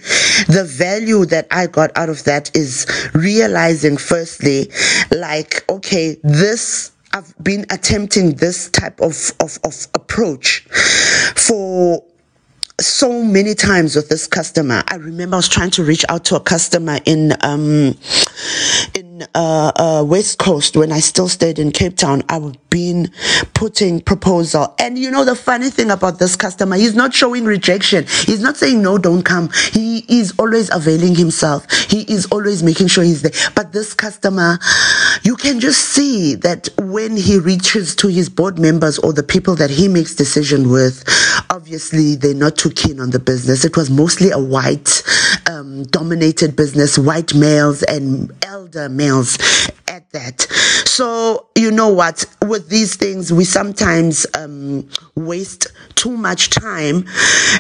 the 0.48 0.66
value 0.68 1.26
that 1.26 1.48
i 1.52 1.66
got 1.68 1.92
out 1.96 2.10
of 2.10 2.24
that 2.26 2.56
is 2.56 2.86
realizing 3.14 3.98
firstly 3.98 4.70
like 5.12 5.64
okay 5.70 6.18
this 6.24 6.92
I've 7.12 7.34
been 7.44 7.66
attempting 7.72 8.36
this 8.36 8.70
type 8.70 9.02
of, 9.02 9.32
of, 9.40 9.58
of 9.64 9.88
approach 9.96 10.60
for 11.36 12.04
so 12.80 13.24
many 13.24 13.56
times 13.56 13.96
with 13.96 14.10
this 14.10 14.28
customer. 14.28 14.84
I 14.88 14.96
remember 14.96 15.36
I 15.36 15.40
was 15.40 15.50
trying 15.50 15.72
to 15.72 15.84
reach 15.84 16.06
out 16.10 16.26
to 16.26 16.36
a 16.36 16.40
customer 16.40 17.00
in 17.06 17.34
um 17.42 17.98
in 18.94 19.24
uh, 19.36 19.72
uh 19.76 20.04
West 20.06 20.40
Coast 20.40 20.76
when 20.76 20.92
I 20.92 21.00
still 21.00 21.28
stayed 21.28 21.60
in 21.60 21.72
Cape 21.72 21.96
Town. 21.96 22.24
I've 22.30 22.58
been 22.70 23.12
putting 23.54 24.02
proposal, 24.02 24.74
and 24.80 24.98
you 24.98 25.12
know 25.12 25.26
the 25.26 25.36
funny 25.36 25.70
thing 25.70 25.92
about 25.92 26.20
this 26.20 26.36
customer, 26.36 26.76
he's 26.76 26.96
not 26.96 27.14
showing 27.14 27.46
rejection. 27.46 28.06
He's 28.26 28.42
not 28.42 28.58
saying 28.58 28.82
no, 28.82 28.98
don't 28.98 29.24
come. 29.24 29.50
He 29.72 30.06
is 30.08 30.34
always 30.38 30.74
availing 30.74 31.16
himself. 31.16 31.72
He 31.90 32.02
is 32.12 32.26
always 32.28 32.64
making 32.64 32.88
sure 32.88 33.04
he's 33.04 33.22
there. 33.22 33.32
But 33.56 33.74
this 33.74 33.94
customer, 33.94 34.60
you 35.24 35.36
can 35.36 35.60
just 35.60 35.82
see 35.82 36.36
that 36.36 36.70
when 36.80 37.18
he 37.18 37.38
reaches 37.38 37.96
to 37.98 38.08
his 38.08 38.30
board 38.30 38.60
members 38.60 39.00
or 39.00 39.14
the 39.14 39.24
people 39.24 39.56
that 39.56 39.70
he 39.70 39.88
makes 39.88 40.16
decision 40.16 40.70
with, 40.70 41.04
obviously 41.50 42.16
they're 42.16 42.34
not 42.34 42.58
too 42.58 42.70
keen 42.72 43.00
on 43.00 43.12
the 43.12 43.20
business. 43.20 43.66
It 43.66 43.76
was 43.76 43.90
mostly 43.90 44.32
a 44.32 44.40
white 44.40 45.04
um, 45.50 45.84
dominated 45.84 46.56
business, 46.56 46.98
white 46.98 47.34
males 47.34 47.84
and 47.84 48.29
elder 48.42 48.90
males 48.90 49.38
at 49.90 50.10
that. 50.12 50.42
So, 50.86 51.48
you 51.56 51.72
know 51.72 51.90
what? 51.90 52.26
With 52.46 52.70
these 52.70 52.96
things, 52.96 53.34
we 53.34 53.44
sometimes 53.44 54.26
um, 54.38 54.88
waste 55.16 55.68
too 55.96 56.16
much 56.16 56.50
time 56.50 57.06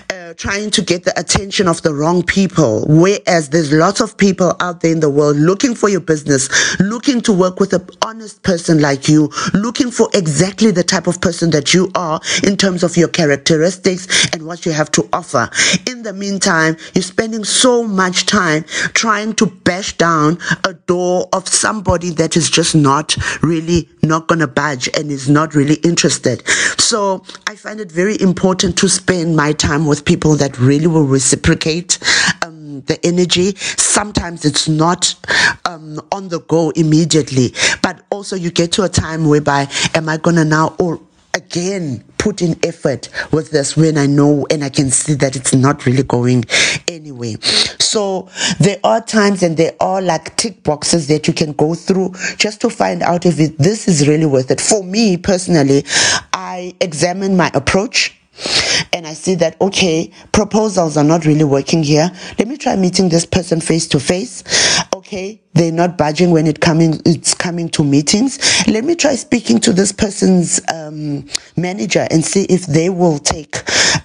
uh, 0.10 0.34
trying 0.36 0.70
to 0.72 0.82
get 0.82 1.04
the 1.04 1.20
attention 1.20 1.68
of 1.68 1.82
the 1.82 1.94
wrong 1.94 2.24
people. 2.24 2.86
Whereas 2.88 3.50
there's 3.50 3.74
lots 3.74 4.00
of 4.00 4.16
people 4.18 4.56
out 4.60 4.82
there 4.82 4.92
in 4.92 5.00
the 5.00 5.10
world 5.10 5.36
looking 5.38 5.76
for 5.76 5.90
your 5.90 6.00
business, 6.00 6.50
looking 6.80 7.20
to 7.22 7.34
work 7.34 7.60
with 7.60 7.74
an 7.74 7.88
honest 8.04 8.44
person 8.44 8.80
like 8.80 9.10
you, 9.10 9.32
looking 9.54 9.92
for 9.92 10.08
exactly 10.14 10.72
the 10.72 10.84
type 10.84 11.08
of 11.08 11.20
person 11.20 11.50
that 11.52 11.74
you 11.74 11.92
are 11.96 12.22
in 12.44 12.56
terms 12.56 12.84
of 12.84 12.96
your 12.96 13.08
characteristics 13.10 14.08
and 14.34 14.46
what 14.46 14.66
you 14.66 14.72
have 14.72 14.92
to 14.92 15.10
offer. 15.12 15.50
In 15.88 16.04
the 16.04 16.14
meantime, 16.14 16.78
you're 16.94 17.02
spending 17.02 17.44
so 17.44 17.84
much 17.84 18.26
time 18.26 18.64
trying 18.94 19.34
to 19.36 19.48
bash 19.48 19.98
down 19.98 20.38
a 20.66 20.74
door 20.74 21.28
of 21.34 21.48
somebody 21.48 22.12
that 22.20 22.38
is 22.38 22.50
just 22.50 22.76
not 22.76 23.18
really 23.42 23.90
not 24.04 24.28
going 24.28 24.40
to 24.40 24.48
budge 24.48 24.88
and 24.96 25.10
is 25.10 25.28
not 25.28 25.56
really 25.56 25.76
interested. 25.76 26.48
So 26.78 27.24
I 27.48 27.56
find 27.56 27.80
it 27.80 27.92
very 27.92 28.20
important 28.22 28.78
to 28.80 28.90
spend 28.90 29.36
my 29.36 29.54
time 29.54 29.88
with 29.88 30.06
people 30.06 30.36
that 30.36 30.60
really 30.60 30.88
will 30.88 31.06
reciprocate. 31.06 31.98
Um, 32.44 32.60
the 32.86 33.04
energy. 33.06 33.56
Sometimes 33.56 34.46
it's 34.46 34.68
not 34.68 35.16
um, 35.66 36.00
on 36.12 36.30
the 36.30 36.40
go 36.42 36.70
immediately, 36.72 37.54
but 37.82 38.06
also 38.10 38.36
you 38.36 38.52
get 38.52 38.72
to 38.74 38.84
a 38.84 38.90
time 38.90 39.28
whereby, 39.28 39.68
am 39.96 40.08
I 40.08 40.18
gonna 40.18 40.46
now 40.46 40.76
or 40.80 41.02
again 41.34 42.04
put 42.20 42.44
in 42.44 42.60
effort 42.64 43.10
with 43.32 43.50
this 43.50 43.76
when 43.76 43.98
I 43.98 44.06
know 44.06 44.46
and 44.52 44.64
I 44.64 44.70
can 44.70 44.92
see 44.92 45.16
that 45.16 45.36
it's 45.36 45.56
not 45.56 45.88
really 45.88 46.04
going 46.04 46.46
anyway. 46.88 47.38
So 47.80 48.30
there 48.60 48.78
are 48.84 49.02
times 49.02 49.42
and 49.42 49.58
there 49.58 49.76
are 49.80 50.02
like 50.02 50.36
tick 50.36 50.62
boxes 50.64 51.08
that 51.08 51.28
you 51.28 51.34
can 51.34 51.54
go 51.54 51.74
through 51.74 52.14
just 52.38 52.62
to 52.62 52.70
find 52.70 53.02
out 53.02 53.26
if 53.26 53.40
it, 53.40 53.58
this 53.58 53.88
is 53.88 54.08
really 54.08 54.28
worth 54.28 54.52
it. 54.52 54.62
For 54.62 54.84
me 54.84 55.18
personally, 55.18 55.86
I 56.34 56.76
examine 56.82 57.36
my 57.36 57.50
approach 57.56 58.16
and 58.94 59.06
I 59.06 59.14
see 59.14 59.36
that, 59.36 59.60
okay, 59.62 60.12
proposals 60.32 60.98
are 60.98 61.04
not 61.04 61.26
really 61.26 61.44
working 61.44 61.84
here. 61.84 62.12
Let 62.38 62.48
me 62.48 62.58
try 62.58 62.76
meeting 62.76 63.10
this 63.10 63.26
person 63.26 63.62
face 63.62 63.88
to 63.88 64.00
face. 64.00 64.44
Okay, 65.10 65.42
they're 65.54 65.72
not 65.72 65.98
budging 65.98 66.30
when 66.30 66.46
it 66.46 66.60
coming, 66.62 67.02
it's 67.04 67.34
coming 67.34 67.68
to 67.70 67.84
meetings. 67.84 68.38
Let 68.68 68.84
me 68.84 68.94
try 68.94 69.16
speaking 69.16 69.58
to 69.62 69.74
this 69.74 69.92
person's 69.92 70.62
um, 70.72 71.28
manager 71.58 72.08
and 72.12 72.24
see 72.24 72.44
if 72.44 72.68
they 72.68 72.92
will 72.92 73.18
take 73.18 73.56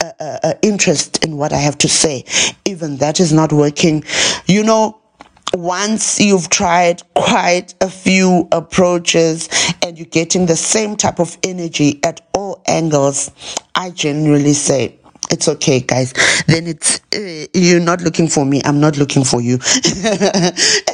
a, 0.00 0.14
a 0.42 0.58
interest 0.62 1.22
in 1.22 1.36
what 1.36 1.52
I 1.52 1.58
have 1.58 1.76
to 1.80 1.90
say. 1.90 2.24
Even 2.64 2.96
that 2.96 3.20
is 3.20 3.34
not 3.34 3.52
working. 3.52 4.02
You 4.46 4.64
know, 4.64 4.98
once 5.52 6.18
you've 6.20 6.48
tried 6.48 7.02
quite 7.12 7.74
a 7.82 7.90
few 7.90 8.48
approaches 8.50 9.50
and 9.82 9.98
you're 9.98 10.06
getting 10.06 10.46
the 10.46 10.56
same 10.56 10.96
type 10.96 11.20
of 11.20 11.36
energy 11.42 12.00
at 12.02 12.22
all 12.32 12.62
angles, 12.66 13.30
I 13.74 13.90
generally 13.90 14.54
say, 14.54 14.98
it's 15.30 15.48
okay 15.48 15.80
guys. 15.80 16.12
Then 16.46 16.66
it's 16.66 17.00
uh, 17.14 17.46
you're 17.54 17.80
not 17.80 18.00
looking 18.00 18.28
for 18.28 18.44
me 18.44 18.60
i'm 18.64 18.80
not 18.80 18.96
looking 18.96 19.24
for 19.24 19.40
you. 19.40 19.58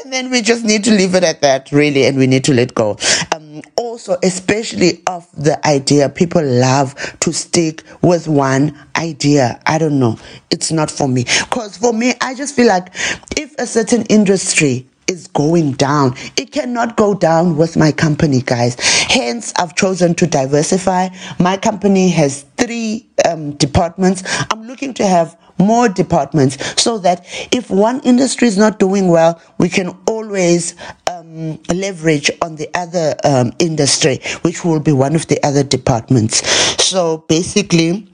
And 0.02 0.12
then 0.12 0.30
we 0.30 0.42
just 0.42 0.64
need 0.64 0.84
to 0.84 0.90
leave 0.90 1.14
it 1.14 1.22
at 1.22 1.40
that 1.42 1.70
really 1.72 2.06
and 2.06 2.18
we 2.18 2.26
need 2.26 2.44
to 2.44 2.54
let 2.54 2.74
go. 2.74 2.96
Um, 3.34 3.62
also 3.76 4.16
especially 4.22 5.02
of 5.06 5.28
the 5.36 5.64
idea 5.66 6.08
people 6.08 6.44
love 6.44 6.94
to 7.20 7.32
stick 7.32 7.82
with 8.02 8.28
one 8.28 8.76
idea. 8.96 9.60
I 9.66 9.78
don't 9.78 9.98
know. 9.98 10.18
It's 10.50 10.72
not 10.72 10.90
for 10.90 11.08
me. 11.08 11.24
Because 11.24 11.76
for 11.76 11.92
me 11.92 12.14
i 12.20 12.34
just 12.34 12.54
feel 12.56 12.68
like 12.68 12.94
if 13.36 13.54
a 13.58 13.66
certain 13.66 14.02
industry 14.06 14.86
is 15.10 15.26
going 15.26 15.72
down. 15.72 16.14
It 16.36 16.52
cannot 16.52 16.96
go 16.96 17.14
down 17.14 17.56
with 17.56 17.76
my 17.76 17.92
company, 17.92 18.40
guys. 18.40 18.76
Hence, 18.80 19.52
I've 19.58 19.74
chosen 19.74 20.14
to 20.14 20.26
diversify. 20.26 21.08
My 21.38 21.56
company 21.56 22.08
has 22.10 22.44
three 22.56 23.08
um, 23.28 23.52
departments. 23.56 24.22
I'm 24.50 24.66
looking 24.66 24.94
to 24.94 25.06
have 25.06 25.36
more 25.58 25.88
departments 25.88 26.80
so 26.80 26.98
that 26.98 27.26
if 27.52 27.70
one 27.70 28.00
industry 28.00 28.48
is 28.48 28.56
not 28.56 28.78
doing 28.78 29.08
well, 29.08 29.40
we 29.58 29.68
can 29.68 29.88
always 30.06 30.74
um, 31.06 31.60
leverage 31.74 32.30
on 32.40 32.56
the 32.56 32.68
other 32.74 33.14
um, 33.24 33.52
industry, 33.58 34.20
which 34.42 34.64
will 34.64 34.80
be 34.80 34.92
one 34.92 35.14
of 35.14 35.26
the 35.26 35.42
other 35.44 35.62
departments. 35.62 36.46
So 36.82 37.18
basically, 37.28 38.08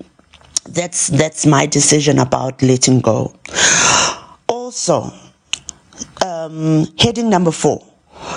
that's 0.64 1.06
that's 1.08 1.46
my 1.46 1.66
decision 1.66 2.18
about 2.18 2.60
letting 2.62 3.00
go. 3.00 3.34
Also, 4.48 5.12
um, 6.24 6.86
heading 6.98 7.30
number 7.30 7.50
four 7.50 7.84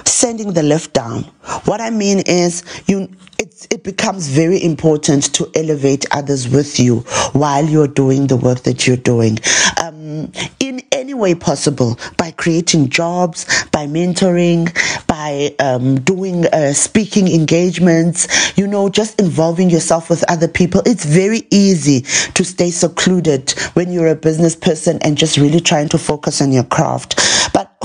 sending 0.05 0.53
the 0.53 0.63
lift 0.63 0.93
down. 0.93 1.23
What 1.65 1.81
i 1.81 1.89
mean 1.89 2.19
is 2.27 2.63
you 2.87 3.09
it, 3.37 3.67
it 3.71 3.83
becomes 3.85 4.27
very 4.27 4.61
important 4.61 5.33
to 5.35 5.49
elevate 5.55 6.05
others 6.11 6.49
with 6.49 6.77
you 6.79 6.97
while 7.31 7.65
you're 7.65 7.87
doing 7.87 8.27
the 8.27 8.35
work 8.35 8.63
that 8.63 8.85
you're 8.85 8.97
doing. 8.97 9.39
Um, 9.81 10.31
in 10.59 10.81
any 10.91 11.13
way 11.13 11.33
possible 11.35 11.97
by 12.17 12.31
creating 12.31 12.89
jobs 12.89 13.45
by 13.71 13.87
mentoring 13.87 14.67
by 15.07 15.55
um, 15.59 15.99
doing 16.01 16.45
uh, 16.47 16.73
speaking 16.73 17.27
engagements 17.27 18.27
you 18.57 18.67
know 18.67 18.89
just 18.89 19.19
involving 19.19 19.69
yourself 19.69 20.09
with 20.09 20.23
other 20.29 20.47
people 20.47 20.81
it's 20.85 21.05
very 21.05 21.47
easy 21.51 22.01
to 22.33 22.43
stay 22.43 22.69
secluded 22.69 23.51
when 23.73 23.91
you're 23.91 24.07
a 24.07 24.15
business 24.15 24.55
person 24.55 24.99
and 25.01 25.17
just 25.17 25.37
really 25.37 25.59
trying 25.59 25.87
to 25.87 25.97
focus 25.97 26.41
on 26.41 26.51
your 26.51 26.65
craft 26.65 27.15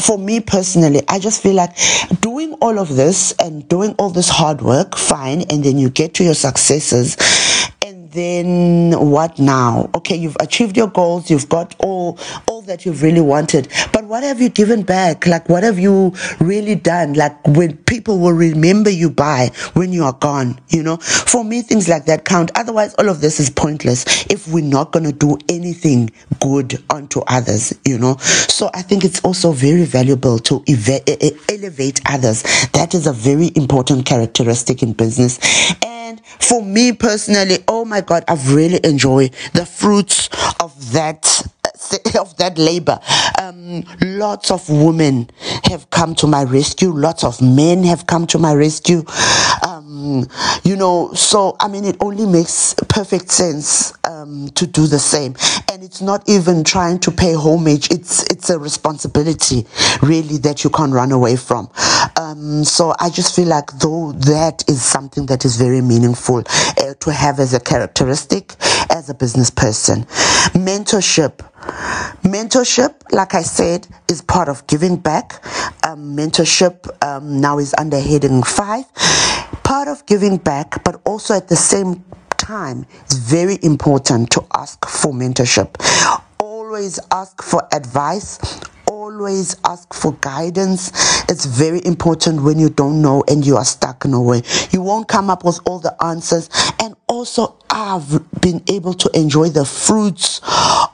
for 0.00 0.18
me 0.18 0.40
personally, 0.40 1.02
I 1.08 1.18
just 1.18 1.42
feel 1.42 1.54
like 1.54 1.76
doing 2.20 2.54
all 2.54 2.78
of 2.78 2.94
this 2.96 3.32
and 3.38 3.68
doing 3.68 3.94
all 3.98 4.10
this 4.10 4.28
hard 4.28 4.60
work, 4.60 4.96
fine, 4.96 5.42
and 5.42 5.62
then 5.62 5.78
you 5.78 5.90
get 5.90 6.14
to 6.14 6.24
your 6.24 6.34
successes 6.34 7.16
then 8.14 8.92
what 8.98 9.38
now? 9.38 9.90
Okay, 9.94 10.16
you've 10.16 10.36
achieved 10.40 10.76
your 10.76 10.88
goals, 10.88 11.30
you've 11.30 11.48
got 11.48 11.74
all 11.80 12.18
all 12.46 12.62
that 12.62 12.86
you've 12.86 13.02
really 13.02 13.20
wanted, 13.20 13.68
but 13.92 14.04
what 14.04 14.22
have 14.22 14.40
you 14.40 14.48
given 14.48 14.82
back? 14.82 15.26
Like 15.26 15.48
what 15.48 15.62
have 15.62 15.78
you 15.78 16.14
really 16.40 16.74
done? 16.76 17.14
Like 17.14 17.36
when 17.46 17.76
people 17.78 18.18
will 18.18 18.32
remember 18.32 18.90
you 18.90 19.10
by 19.10 19.50
when 19.74 19.92
you 19.92 20.04
are 20.04 20.12
gone, 20.12 20.58
you 20.68 20.82
know? 20.82 20.96
For 20.96 21.44
me, 21.44 21.62
things 21.62 21.88
like 21.88 22.06
that 22.06 22.24
count. 22.24 22.50
Otherwise, 22.54 22.94
all 22.94 23.08
of 23.08 23.20
this 23.20 23.40
is 23.40 23.50
pointless 23.50 24.04
if 24.30 24.48
we're 24.48 24.64
not 24.64 24.92
going 24.92 25.04
to 25.04 25.12
do 25.12 25.36
anything 25.48 26.10
good 26.40 26.82
onto 26.90 27.20
others, 27.26 27.74
you 27.84 27.98
know? 27.98 28.16
So 28.18 28.70
I 28.74 28.82
think 28.82 29.04
it's 29.04 29.20
also 29.20 29.52
very 29.52 29.84
valuable 29.84 30.38
to 30.40 30.62
eva- 30.66 31.02
elevate 31.52 32.00
others. 32.06 32.42
That 32.72 32.94
is 32.94 33.06
a 33.06 33.12
very 33.12 33.50
important 33.56 34.06
characteristic 34.06 34.82
in 34.82 34.92
business. 34.92 35.38
And 35.82 35.93
for 36.40 36.62
me 36.62 36.92
personally, 36.92 37.58
oh 37.68 37.84
my 37.84 38.00
God, 38.00 38.24
I've 38.28 38.52
really 38.54 38.80
enjoyed 38.84 39.32
the 39.52 39.66
fruits 39.66 40.28
of 40.60 40.92
that 40.92 41.24
of 42.18 42.36
that 42.38 42.56
labor. 42.58 42.98
Um, 43.40 43.84
lots 44.00 44.50
of 44.50 44.68
women 44.68 45.30
have 45.64 45.90
come 45.90 46.14
to 46.16 46.26
my 46.26 46.44
rescue. 46.44 46.90
Lots 46.90 47.24
of 47.24 47.40
men 47.42 47.82
have 47.84 48.06
come 48.06 48.26
to 48.28 48.38
my 48.38 48.54
rescue. 48.54 49.04
Um, 49.86 50.26
you 50.64 50.76
know, 50.76 51.12
so 51.12 51.56
I 51.60 51.68
mean, 51.68 51.84
it 51.84 51.96
only 52.00 52.26
makes 52.26 52.74
perfect 52.88 53.30
sense 53.30 53.92
um, 54.04 54.48
to 54.54 54.66
do 54.66 54.86
the 54.86 54.98
same. 54.98 55.36
And 55.70 55.82
it's 55.82 56.00
not 56.00 56.26
even 56.28 56.64
trying 56.64 57.00
to 57.00 57.10
pay 57.10 57.34
homage. 57.34 57.90
It's 57.90 58.24
it's 58.24 58.48
a 58.50 58.58
responsibility, 58.58 59.66
really, 60.02 60.38
that 60.38 60.64
you 60.64 60.70
can't 60.70 60.92
run 60.92 61.12
away 61.12 61.36
from. 61.36 61.70
Um, 62.16 62.64
so 62.64 62.94
I 62.98 63.10
just 63.10 63.36
feel 63.36 63.48
like 63.48 63.72
though 63.78 64.12
that 64.12 64.64
is 64.68 64.82
something 64.82 65.26
that 65.26 65.44
is 65.44 65.56
very 65.56 65.82
meaningful 65.82 66.38
uh, 66.38 66.94
to 67.00 67.12
have 67.12 67.38
as 67.38 67.52
a 67.52 67.60
characteristic 67.60 68.54
as 68.90 69.10
a 69.10 69.14
business 69.14 69.50
person. 69.50 70.04
Mentorship 70.54 71.40
Mentorship, 72.22 72.94
like 73.12 73.34
I 73.34 73.42
said, 73.42 73.86
is 74.08 74.22
part 74.22 74.48
of 74.48 74.66
giving 74.66 74.96
back. 74.96 75.44
Um, 75.86 76.16
mentorship 76.16 76.88
um, 77.04 77.40
now 77.40 77.58
is 77.58 77.74
under 77.78 77.98
heading 78.00 78.42
five. 78.42 78.84
Part 79.74 79.88
of 79.88 80.06
giving 80.06 80.36
back, 80.36 80.84
but 80.84 81.00
also 81.04 81.34
at 81.34 81.48
the 81.48 81.56
same 81.56 82.04
time, 82.36 82.86
it's 83.00 83.16
very 83.16 83.58
important 83.60 84.30
to 84.30 84.46
ask 84.54 84.86
for 84.86 85.12
mentorship. 85.12 85.74
Always 86.38 87.00
ask 87.10 87.42
for 87.42 87.66
advice 87.72 88.38
always 89.04 89.56
ask 89.64 89.92
for 89.92 90.12
guidance. 90.20 90.90
It's 91.28 91.44
very 91.44 91.84
important 91.84 92.42
when 92.42 92.58
you 92.58 92.70
don't 92.70 93.02
know 93.02 93.22
and 93.28 93.46
you 93.46 93.56
are 93.56 93.64
stuck 93.64 94.04
in 94.04 94.14
a 94.14 94.20
way. 94.20 94.42
You 94.70 94.82
won't 94.82 95.08
come 95.08 95.30
up 95.30 95.44
with 95.44 95.60
all 95.66 95.78
the 95.78 95.94
answers. 96.02 96.48
And 96.80 96.96
also, 97.06 97.56
I've 97.70 98.08
been 98.40 98.62
able 98.68 98.94
to 98.94 99.10
enjoy 99.14 99.48
the 99.48 99.64
fruits 99.64 100.40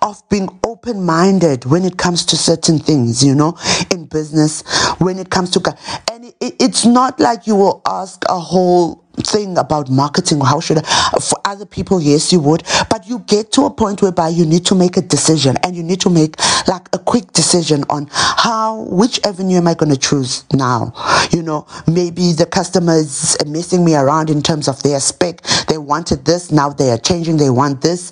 of 0.02 0.26
being 0.28 0.48
open 0.66 1.04
minded 1.04 1.64
when 1.64 1.84
it 1.84 1.98
comes 1.98 2.24
to 2.26 2.36
certain 2.36 2.78
things, 2.78 3.24
you 3.24 3.34
know, 3.34 3.56
in 3.90 4.06
business, 4.06 4.62
when 4.98 5.18
it 5.18 5.30
comes 5.30 5.50
to, 5.50 5.76
and 6.10 6.32
it's 6.40 6.86
not 6.86 7.20
like 7.20 7.46
you 7.46 7.54
will 7.56 7.82
ask 7.86 8.24
a 8.28 8.38
whole 8.38 9.04
thing 9.20 9.58
about 9.58 9.90
marketing 9.90 10.40
how 10.40 10.60
should 10.60 10.78
I, 10.78 11.20
for 11.20 11.40
other 11.44 11.66
people 11.66 12.00
yes 12.00 12.32
you 12.32 12.40
would. 12.40 12.62
But 12.88 13.06
you 13.06 13.20
get 13.20 13.52
to 13.52 13.66
a 13.66 13.70
point 13.70 14.02
whereby 14.02 14.28
you 14.28 14.46
need 14.46 14.66
to 14.66 14.74
make 14.74 14.96
a 14.96 15.02
decision 15.02 15.56
and 15.62 15.76
you 15.76 15.82
need 15.82 16.00
to 16.02 16.10
make 16.10 16.36
like 16.68 16.88
a 16.92 16.98
quick 16.98 17.32
decision 17.32 17.84
on 17.90 18.08
how 18.12 18.86
which 18.88 19.20
avenue 19.24 19.58
am 19.58 19.68
i 19.68 19.74
going 19.74 19.92
to 19.92 19.98
choose 19.98 20.44
now? 20.52 20.92
You 21.30 21.42
know 21.42 21.66
maybe 21.86 22.32
the 22.32 22.46
customer 22.46 22.94
is 22.94 23.36
messing 23.46 23.84
me 23.84 23.94
around 23.94 24.30
in 24.30 24.42
terms 24.42 24.68
of 24.68 24.82
their 24.82 25.00
spec. 25.00 25.42
They 25.68 25.78
wanted 25.78 26.24
this 26.24 26.50
now 26.50 26.70
they 26.70 26.90
are 26.90 26.98
changing 26.98 27.36
they 27.36 27.50
want 27.50 27.80
this. 27.80 28.10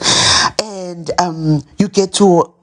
And 0.62 1.10
um, 1.20 1.62
you 1.78 1.88
get 1.88 2.12
to 2.14 2.54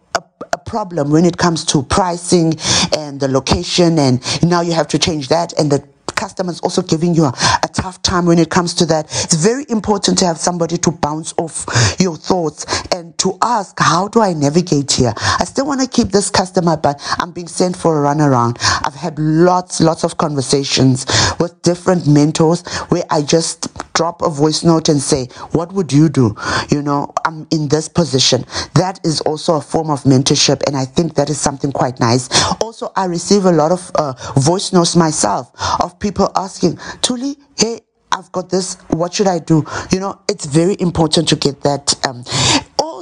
a 0.51 0.57
problem 0.57 1.11
when 1.11 1.25
it 1.25 1.37
comes 1.37 1.65
to 1.65 1.83
pricing 1.83 2.53
and 2.97 3.19
the 3.19 3.27
location 3.27 3.99
and 3.99 4.21
now 4.43 4.61
you 4.61 4.71
have 4.71 4.87
to 4.87 4.97
change 4.97 5.27
that 5.27 5.53
and 5.59 5.71
the 5.71 5.85
customers 6.15 6.59
also 6.61 6.81
giving 6.81 7.13
you 7.13 7.25
a, 7.25 7.33
a 7.63 7.67
tough 7.67 8.01
time 8.01 8.25
when 8.25 8.39
it 8.39 8.49
comes 8.49 8.73
to 8.75 8.85
that, 8.87 9.05
it's 9.23 9.35
very 9.35 9.65
important 9.69 10.17
to 10.19 10.25
have 10.25 10.37
somebody 10.37 10.77
to 10.77 10.91
bounce 10.91 11.33
off 11.37 11.65
your 11.99 12.15
thoughts 12.15 12.65
and 12.91 13.17
to 13.17 13.37
ask, 13.41 13.77
how 13.79 14.07
do 14.07 14.21
I 14.21 14.33
navigate 14.33 14.91
here? 14.91 15.13
I 15.17 15.43
still 15.45 15.65
want 15.67 15.81
to 15.81 15.87
keep 15.87 16.09
this 16.09 16.29
customer, 16.29 16.77
but 16.77 17.01
I'm 17.19 17.31
being 17.31 17.47
sent 17.47 17.75
for 17.75 18.03
a 18.03 18.07
runaround. 18.07 18.57
I've 18.85 18.95
had 18.95 19.17
lots, 19.19 19.81
lots 19.81 20.03
of 20.03 20.17
conversations 20.17 21.05
with 21.39 21.61
different 21.61 22.07
mentors 22.07 22.65
where 22.89 23.03
I 23.09 23.21
just 23.21 23.67
drop 23.93 24.21
a 24.21 24.29
voice 24.29 24.63
note 24.63 24.89
and 24.89 25.01
say, 25.01 25.25
what 25.51 25.71
would 25.73 25.91
you 25.91 26.09
do? 26.09 26.35
You 26.69 26.81
know, 26.81 27.13
I'm 27.25 27.47
in 27.51 27.67
this 27.69 27.87
position. 27.87 28.45
That 28.73 28.99
is 29.03 29.21
also 29.21 29.55
a 29.55 29.61
form 29.61 29.89
of 29.89 30.03
mentorship. 30.03 30.61
And 30.67 30.75
I 30.75 30.85
think 30.85 31.15
that 31.15 31.29
is 31.29 31.39
something 31.39 31.71
quite 31.71 31.99
nice. 31.99 32.29
Also, 32.61 32.91
I 32.95 33.05
receive 33.05 33.45
a 33.45 33.51
lot 33.51 33.71
of 33.71 33.91
uh, 33.95 34.13
voice 34.37 34.73
notes 34.73 34.95
myself 34.95 35.51
of 35.81 35.97
people 35.99 36.04
asking, 36.35 36.77
Tuli, 37.01 37.37
hey, 37.57 37.81
I've 38.11 38.31
got 38.31 38.49
this. 38.49 38.75
What 38.89 39.13
should 39.13 39.27
I 39.27 39.39
do? 39.39 39.65
You 39.91 39.99
know, 39.99 40.19
it's 40.29 40.45
very 40.45 40.75
important 40.79 41.27
to 41.29 41.35
get 41.35 41.61
that. 41.61 41.95
Um, 42.07 42.23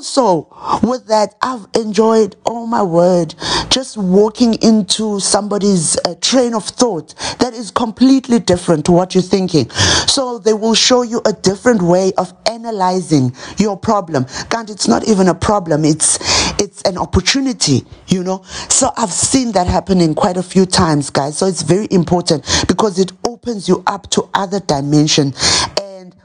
also, 0.04 0.50
with 0.86 1.08
that, 1.08 1.34
I've 1.42 1.66
enjoyed, 1.76 2.36
oh 2.46 2.68
my 2.68 2.84
word, 2.84 3.36
just 3.70 3.96
walking 3.96 4.56
into 4.56 5.22
somebody's 5.22 5.98
uh, 6.04 6.16
train 6.20 6.54
of 6.54 6.66
thought 6.66 7.16
that 7.40 7.54
is 7.54 7.72
completely 7.72 8.40
different 8.40 8.86
to 8.88 8.92
what 8.92 9.16
you're 9.16 9.24
thinking. 9.24 9.70
So 9.70 10.40
they 10.40 10.52
will 10.52 10.74
show 10.74 11.04
you 11.04 11.22
a 11.26 11.32
different 11.32 11.82
way 11.82 12.12
of 12.18 12.34
analyzing 12.48 13.34
your 13.58 13.78
problem. 13.78 14.26
And 14.54 14.70
it's 14.70 14.90
not 14.90 15.08
even 15.08 15.30
a 15.30 15.36
problem, 15.36 15.86
it's 15.86 16.20
it's 16.60 16.82
an 16.82 16.98
opportunity, 16.98 17.86
you 18.08 18.24
know. 18.24 18.44
So 18.70 18.92
I've 18.98 19.12
seen 19.12 19.54
that 19.54 19.68
happening 19.68 20.16
quite 20.16 20.36
a 20.36 20.44
few 20.44 20.66
times, 20.66 21.10
guys. 21.10 21.38
So 21.38 21.46
it's 21.48 21.62
very 21.62 21.88
important 21.92 22.44
because 22.68 23.00
it 23.00 23.14
opens 23.26 23.70
you 23.70 23.84
up 23.88 24.10
to 24.12 24.30
other 24.34 24.60
dimensions 24.60 25.64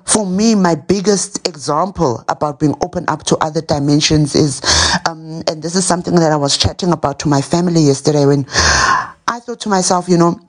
for 0.09 0.27
me, 0.27 0.55
my 0.55 0.75
biggest 0.75 1.47
example 1.47 2.25
about 2.29 2.59
being 2.59 2.75
open 2.81 3.05
up 3.09 3.25
to 3.25 3.37
other 3.39 3.61
dimensions 3.61 4.35
is, 4.35 4.63
um, 5.07 5.43
and 5.47 5.63
this 5.63 5.77
is 5.77 5.87
something 5.87 6.15
that 6.15 6.33
I 6.33 6.37
was 6.37 6.57
chatting 6.57 6.93
about 6.93 7.19
to 7.21 7.29
my 7.29 7.43
family 7.43 7.83
yesterday 7.83 8.25
when 8.25 8.47
I 8.49 9.41
thought 9.45 9.61
to 9.61 9.69
myself, 9.69 10.09
you 10.09 10.17
know, 10.17 10.41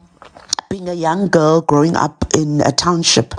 being 0.69 0.87
a 0.87 0.93
young 0.93 1.27
girl 1.27 1.61
growing 1.61 1.97
up 1.97 2.25
in 2.37 2.61
a 2.61 2.71
township, 2.71 3.33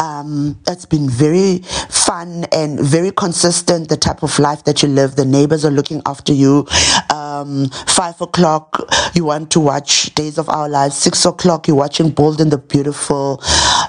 um, 0.00 0.58
it's 0.66 0.86
been 0.86 1.08
very 1.08 1.58
fun 1.90 2.46
and 2.52 2.80
very 2.80 3.10
consistent. 3.12 3.88
The 3.88 3.96
type 3.96 4.22
of 4.22 4.38
life 4.38 4.64
that 4.64 4.82
you 4.82 4.88
live, 4.88 5.16
the 5.16 5.26
neighbors 5.26 5.64
are 5.64 5.70
looking 5.70 6.00
after 6.06 6.32
you. 6.32 6.66
Um, 7.10 7.68
five 7.86 8.20
o'clock, 8.20 8.80
you 9.14 9.24
want 9.26 9.50
to 9.52 9.60
watch 9.60 10.14
Days 10.14 10.38
of 10.38 10.48
Our 10.48 10.68
Lives. 10.68 10.96
Six 10.96 11.24
o'clock, 11.26 11.68
you're 11.68 11.76
watching 11.76 12.10
Bold 12.10 12.40
and 12.40 12.50
the 12.50 12.58
Beautiful. 12.58 13.42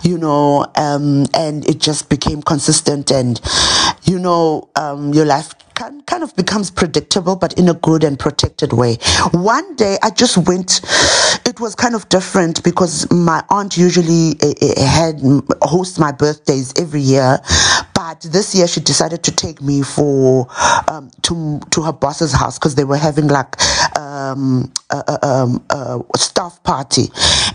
You 0.04 0.18
know, 0.18 0.66
um, 0.76 1.26
and 1.34 1.68
it 1.68 1.80
just 1.80 2.10
became 2.10 2.42
consistent, 2.42 3.12
and 3.12 3.40
you 4.04 4.20
know, 4.20 4.70
um, 4.76 5.14
your 5.14 5.26
life 5.26 5.54
kind, 6.06 6.24
of 6.24 6.36
becomes 6.36 6.70
predictable, 6.72 7.36
but 7.36 7.58
in 7.58 7.70
a 7.70 7.74
good 7.74 8.04
and 8.04 8.18
protected 8.20 8.74
way. 8.74 8.98
One 9.32 9.76
day 9.76 9.98
I 10.04 10.12
just 10.12 10.38
went, 10.38 10.82
it 11.46 11.60
was 11.60 11.76
kind 11.76 11.96
of 11.96 12.08
different 12.10 12.64
because 12.64 13.10
my 13.12 13.44
aunt 13.50 13.78
usually 13.78 14.36
uh, 14.42 14.86
had 14.86 15.22
host 15.64 16.00
my 16.00 16.12
birthdays 16.12 16.74
every 16.80 17.02
year, 17.02 17.40
but 18.12 18.30
this 18.34 18.54
year 18.54 18.68
she 18.68 18.82
decided 18.82 19.24
to 19.24 19.32
take 19.32 19.62
me 19.62 19.82
for 19.82 20.46
um, 20.90 21.10
to 21.22 21.62
to 21.70 21.82
her 21.82 21.94
boss's 21.94 22.34
house 22.34 22.60
because 22.60 22.76
they 22.76 22.84
were 22.84 22.98
having 22.98 23.30
like 23.30 23.56
um, 23.98 24.70
a, 24.90 25.04
a, 25.08 25.26
um, 25.26 25.64
a, 25.70 26.02
staff 26.18 26.62
party, 26.64 27.08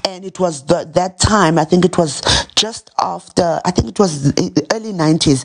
and 0.06 0.24
it 0.24 0.40
was 0.40 0.64
the, 0.64 0.90
that 0.94 1.18
time. 1.18 1.58
I 1.58 1.64
think 1.64 1.84
it 1.84 1.98
was 1.98 2.22
just 2.54 2.90
after. 2.98 3.60
I 3.66 3.70
think 3.70 3.88
it 3.88 3.98
was 3.98 4.32
early 4.72 4.94
nineties, 4.94 5.44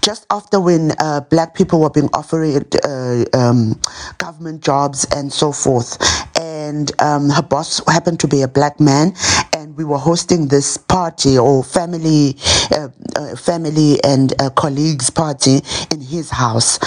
just 0.00 0.26
after 0.28 0.58
when 0.58 0.90
uh, 0.98 1.20
black 1.20 1.54
people 1.54 1.80
were 1.80 1.90
being 1.90 2.10
offered 2.12 2.74
uh, 2.84 3.24
um, 3.34 3.80
government 4.18 4.64
jobs 4.64 5.06
and 5.14 5.32
so 5.32 5.52
forth. 5.52 5.98
And 6.38 6.92
um, 7.02 7.30
her 7.30 7.42
boss 7.42 7.80
happened 7.88 8.20
to 8.20 8.28
be 8.28 8.42
a 8.42 8.48
black 8.48 8.78
man, 8.78 9.12
and 9.52 9.76
we 9.76 9.84
were 9.84 9.98
hosting 9.98 10.46
this 10.46 10.76
party 10.76 11.36
or 11.36 11.64
family, 11.64 12.36
uh, 12.70 12.88
uh 13.16 13.34
family 13.34 14.02
and 14.04 14.32
uh, 14.40 14.50
colleagues 14.50 15.10
party 15.10 15.60
in 15.90 16.00
his 16.00 16.30
house. 16.30 16.78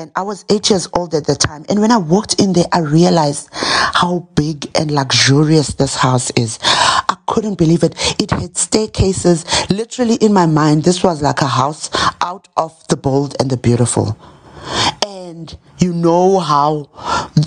And 0.00 0.12
I 0.14 0.22
was 0.22 0.44
eight 0.48 0.70
years 0.70 0.88
old 0.94 1.14
at 1.14 1.26
the 1.26 1.34
time. 1.34 1.64
And 1.68 1.80
when 1.80 1.90
I 1.90 1.96
walked 1.96 2.40
in 2.40 2.52
there, 2.52 2.66
I 2.72 2.80
realized 2.80 3.48
how 3.52 4.28
big 4.36 4.70
and 4.76 4.92
luxurious 4.92 5.74
this 5.74 5.96
house 5.96 6.30
is. 6.36 6.60
I 6.62 7.16
couldn't 7.26 7.58
believe 7.58 7.82
it. 7.82 7.94
It 8.20 8.30
had 8.30 8.56
staircases. 8.56 9.44
Literally 9.70 10.14
in 10.16 10.32
my 10.32 10.46
mind, 10.46 10.84
this 10.84 11.02
was 11.02 11.20
like 11.20 11.42
a 11.42 11.46
house 11.46 11.90
out 12.20 12.46
of 12.56 12.86
the 12.88 12.96
bold 12.96 13.34
and 13.40 13.50
the 13.50 13.56
beautiful. 13.56 14.16
And 15.06 15.56
you 15.78 15.92
know 15.92 16.38
how 16.38 16.90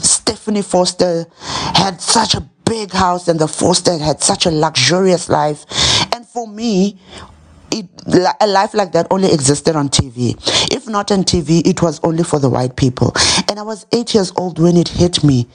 Stephanie 0.02 0.62
Forrester 0.62 1.26
had 1.39 2.02
such 2.02 2.36
a 2.36 2.41
big 2.65 2.91
house 2.91 3.28
and 3.28 3.39
the 3.39 3.47
Forrester 3.47 3.97
had 3.97 4.21
such 4.21 4.45
a 4.45 4.52
luxurious 4.52 5.30
life. 5.30 5.65
And 6.13 6.26
for 6.26 6.47
me, 6.47 6.99
it, 7.71 7.88
a 8.39 8.47
life 8.47 8.73
like 8.73 8.91
that 8.91 9.08
only 9.10 9.32
existed 9.32 9.76
on 9.76 9.89
TV. 9.89 10.36
If 10.71 10.88
not 10.88 11.12
on 11.12 11.23
TV, 11.23 11.65
it 11.65 11.82
was 11.82 11.99
only 12.04 12.23
for 12.23 12.39
the 12.39 12.49
white 12.49 12.76
people. 12.76 13.13
And 13.49 13.60
I 13.60 13.63
was 13.63 13.86
eight 13.93 14.13
years 14.13 14.32
old 14.36 14.60
when 14.60 14.78
it 14.78 14.89
hit 14.89 15.23
me. 15.23 15.47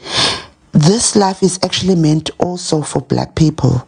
This 0.72 1.16
life 1.16 1.42
is 1.42 1.58
actually 1.62 1.94
meant 1.94 2.30
also 2.38 2.82
for 2.82 3.00
black 3.00 3.34
people. 3.34 3.86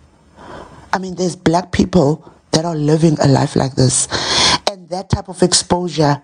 I 0.92 0.98
mean, 0.98 1.14
there's 1.14 1.36
black 1.36 1.72
people 1.72 2.32
that 2.52 2.64
are 2.64 2.74
living 2.74 3.16
a 3.20 3.28
life 3.28 3.56
like 3.56 3.74
this. 3.74 4.08
And 4.70 4.88
that 4.88 5.10
type 5.10 5.28
of 5.28 5.42
exposure 5.42 6.22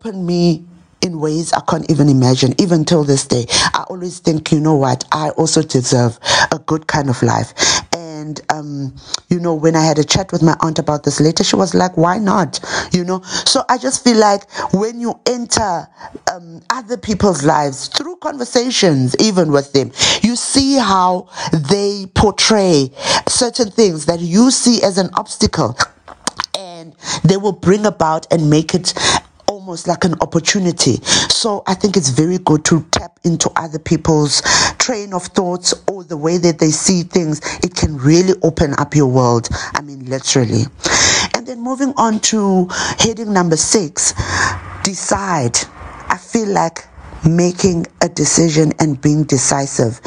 opened 0.00 0.26
me 0.26 0.64
in 1.02 1.20
ways 1.20 1.52
I 1.52 1.60
can't 1.68 1.90
even 1.90 2.08
imagine. 2.08 2.54
Even 2.58 2.86
till 2.86 3.04
this 3.04 3.26
day, 3.26 3.44
I 3.50 3.84
always 3.90 4.18
think, 4.18 4.50
you 4.50 4.58
know 4.58 4.74
what, 4.74 5.04
I 5.12 5.28
also 5.30 5.62
deserve 5.62 6.18
a 6.50 6.58
good 6.58 6.86
kind 6.86 7.10
of 7.10 7.22
life. 7.22 7.52
And, 7.94 8.40
um, 8.50 8.94
you 9.28 9.38
know, 9.40 9.54
when 9.54 9.76
I 9.76 9.84
had 9.84 9.98
a 9.98 10.04
chat 10.04 10.32
with 10.32 10.42
my 10.42 10.56
aunt 10.60 10.78
about 10.78 11.04
this 11.04 11.20
later, 11.20 11.44
she 11.44 11.54
was 11.56 11.74
like, 11.74 11.98
why 11.98 12.16
not? 12.16 12.60
You 12.92 13.04
know, 13.04 13.20
so 13.20 13.62
I 13.68 13.76
just 13.76 14.02
feel 14.02 14.16
like 14.16 14.50
when 14.72 15.00
you 15.00 15.20
enter 15.26 15.86
um, 16.32 16.62
other 16.70 16.96
people's 16.96 17.44
lives 17.44 17.88
through 17.88 18.16
conversations, 18.16 19.14
even 19.20 19.52
with 19.52 19.74
them, 19.74 19.92
you 20.22 20.34
see 20.34 20.76
how 20.76 21.28
they 21.52 22.06
portray 22.14 22.90
certain 23.28 23.70
things 23.70 24.06
that 24.06 24.20
you 24.20 24.50
see 24.50 24.82
as 24.82 24.96
an 24.96 25.10
obstacle 25.12 25.76
and 26.58 26.94
they 27.24 27.36
will 27.36 27.52
bring 27.52 27.84
about 27.84 28.26
and 28.32 28.48
make 28.48 28.74
it 28.74 28.94
almost 29.70 29.86
like 29.86 30.02
an 30.02 30.14
opportunity. 30.20 30.96
So 31.30 31.62
I 31.64 31.74
think 31.74 31.96
it's 31.96 32.08
very 32.08 32.38
good 32.38 32.64
to 32.64 32.84
tap 32.90 33.20
into 33.22 33.48
other 33.54 33.78
people's 33.78 34.42
train 34.78 35.14
of 35.14 35.22
thoughts 35.26 35.72
or 35.86 36.02
the 36.02 36.16
way 36.16 36.38
that 36.38 36.58
they 36.58 36.70
see 36.70 37.04
things. 37.04 37.40
It 37.62 37.76
can 37.76 37.96
really 37.96 38.34
open 38.42 38.74
up 38.80 38.96
your 38.96 39.06
world. 39.06 39.48
I 39.74 39.80
mean, 39.80 40.06
literally. 40.06 40.62
And 41.36 41.46
then 41.46 41.60
moving 41.60 41.94
on 41.96 42.18
to 42.30 42.66
heading 42.98 43.32
number 43.32 43.56
six, 43.56 44.12
decide. 44.82 45.56
I 46.08 46.16
feel 46.16 46.48
like 46.48 46.84
making 47.24 47.86
a 48.02 48.08
decision 48.08 48.72
and 48.80 49.00
being 49.00 49.22
decisive 49.22 50.00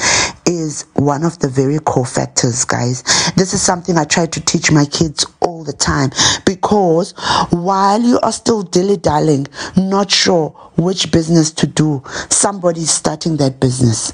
is 0.45 0.86
one 0.93 1.23
of 1.23 1.39
the 1.39 1.49
very 1.49 1.79
core 1.79 2.06
factors, 2.06 2.65
guys. 2.65 3.03
This 3.36 3.53
is 3.53 3.62
something 3.62 3.97
I 3.97 4.06
try 4.06 4.25
to 4.25 4.41
teach 4.41 4.71
my 4.71 4.86
kids 4.86 5.25
all 5.41 5.63
the 5.63 5.73
time 5.73 6.12
because 6.45 7.13
while 7.51 8.01
you 8.01 8.19
are 8.21 8.32
still 8.32 8.63
dilly 8.63 8.97
dallying, 8.97 9.47
not 9.77 10.12
sure 10.12 10.49
which 10.77 11.12
business 11.12 11.51
to 11.51 11.67
do, 11.67 12.01
somebody's 12.29 12.91
starting 12.91 13.38
that 13.38 13.60
business. 13.60 14.13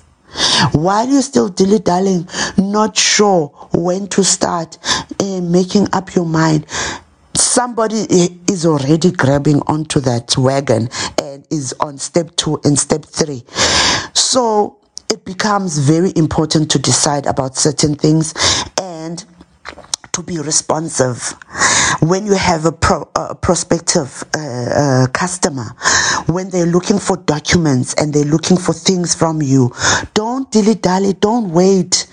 While 0.73 1.07
you're 1.07 1.21
still 1.21 1.49
dilly 1.49 1.79
dallying, 1.79 2.27
not 2.57 2.95
sure 2.95 3.47
when 3.73 4.07
to 4.09 4.23
start 4.23 4.77
uh, 5.19 5.41
making 5.41 5.87
up 5.93 6.13
your 6.13 6.25
mind, 6.25 6.67
somebody 7.35 8.05
is 8.47 8.65
already 8.65 9.11
grabbing 9.11 9.61
onto 9.61 9.99
that 10.01 10.37
wagon 10.37 10.89
and 11.21 11.47
is 11.49 11.73
on 11.79 11.97
step 11.97 12.35
two 12.35 12.59
and 12.63 12.77
step 12.77 13.05
three. 13.05 13.43
So 14.13 14.78
it 15.09 15.25
becomes 15.25 15.79
very 15.79 16.13
important 16.15 16.69
to 16.71 16.79
decide 16.79 17.25
about 17.25 17.55
certain 17.55 17.95
things 17.95 18.33
and 18.77 19.25
to 20.11 20.23
be 20.23 20.39
responsive. 20.39 21.33
When 22.01 22.25
you 22.25 22.33
have 22.35 22.65
a, 22.65 22.71
pro, 22.71 23.09
a 23.15 23.35
prospective 23.35 24.23
uh, 24.35 24.39
uh, 24.39 25.07
customer 25.07 25.75
when 26.27 26.49
they're 26.49 26.65
looking 26.65 26.99
for 26.99 27.17
documents 27.17 27.93
and 27.95 28.13
they're 28.13 28.23
looking 28.23 28.57
for 28.57 28.73
things 28.73 29.15
from 29.15 29.41
you 29.41 29.71
don't 30.13 30.49
dilly 30.51 30.75
dally 30.75 31.13
don't 31.13 31.51
wait 31.51 32.07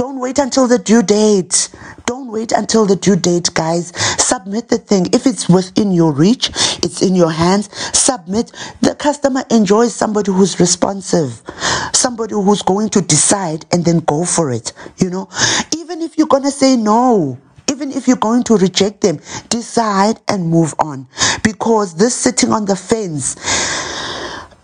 don't 0.00 0.18
wait 0.18 0.38
until 0.38 0.66
the 0.66 0.78
due 0.78 1.02
date 1.02 1.68
don't 2.10 2.32
wait 2.32 2.50
until 2.50 2.86
the 2.86 2.96
due 2.96 3.14
date, 3.14 3.54
guys. 3.54 3.92
Submit 4.18 4.68
the 4.68 4.78
thing. 4.78 5.06
If 5.12 5.28
it's 5.28 5.48
within 5.48 5.92
your 5.92 6.10
reach, 6.12 6.48
it's 6.82 7.02
in 7.02 7.14
your 7.14 7.30
hands, 7.30 7.68
submit. 7.96 8.50
The 8.80 8.96
customer 8.96 9.44
enjoys 9.48 9.94
somebody 9.94 10.32
who's 10.32 10.58
responsive, 10.58 11.40
somebody 11.92 12.34
who's 12.34 12.62
going 12.62 12.88
to 12.90 13.00
decide 13.00 13.64
and 13.70 13.84
then 13.84 14.00
go 14.00 14.24
for 14.24 14.50
it. 14.50 14.72
You 14.96 15.10
know, 15.10 15.28
even 15.76 16.02
if 16.02 16.18
you're 16.18 16.26
going 16.26 16.42
to 16.42 16.50
say 16.50 16.76
no, 16.76 17.38
even 17.70 17.92
if 17.92 18.08
you're 18.08 18.16
going 18.16 18.42
to 18.44 18.56
reject 18.56 19.02
them, 19.02 19.20
decide 19.48 20.18
and 20.26 20.48
move 20.48 20.74
on. 20.80 21.06
Because 21.44 21.94
this 21.94 22.16
sitting 22.16 22.50
on 22.50 22.64
the 22.64 22.74
fence, 22.74 23.36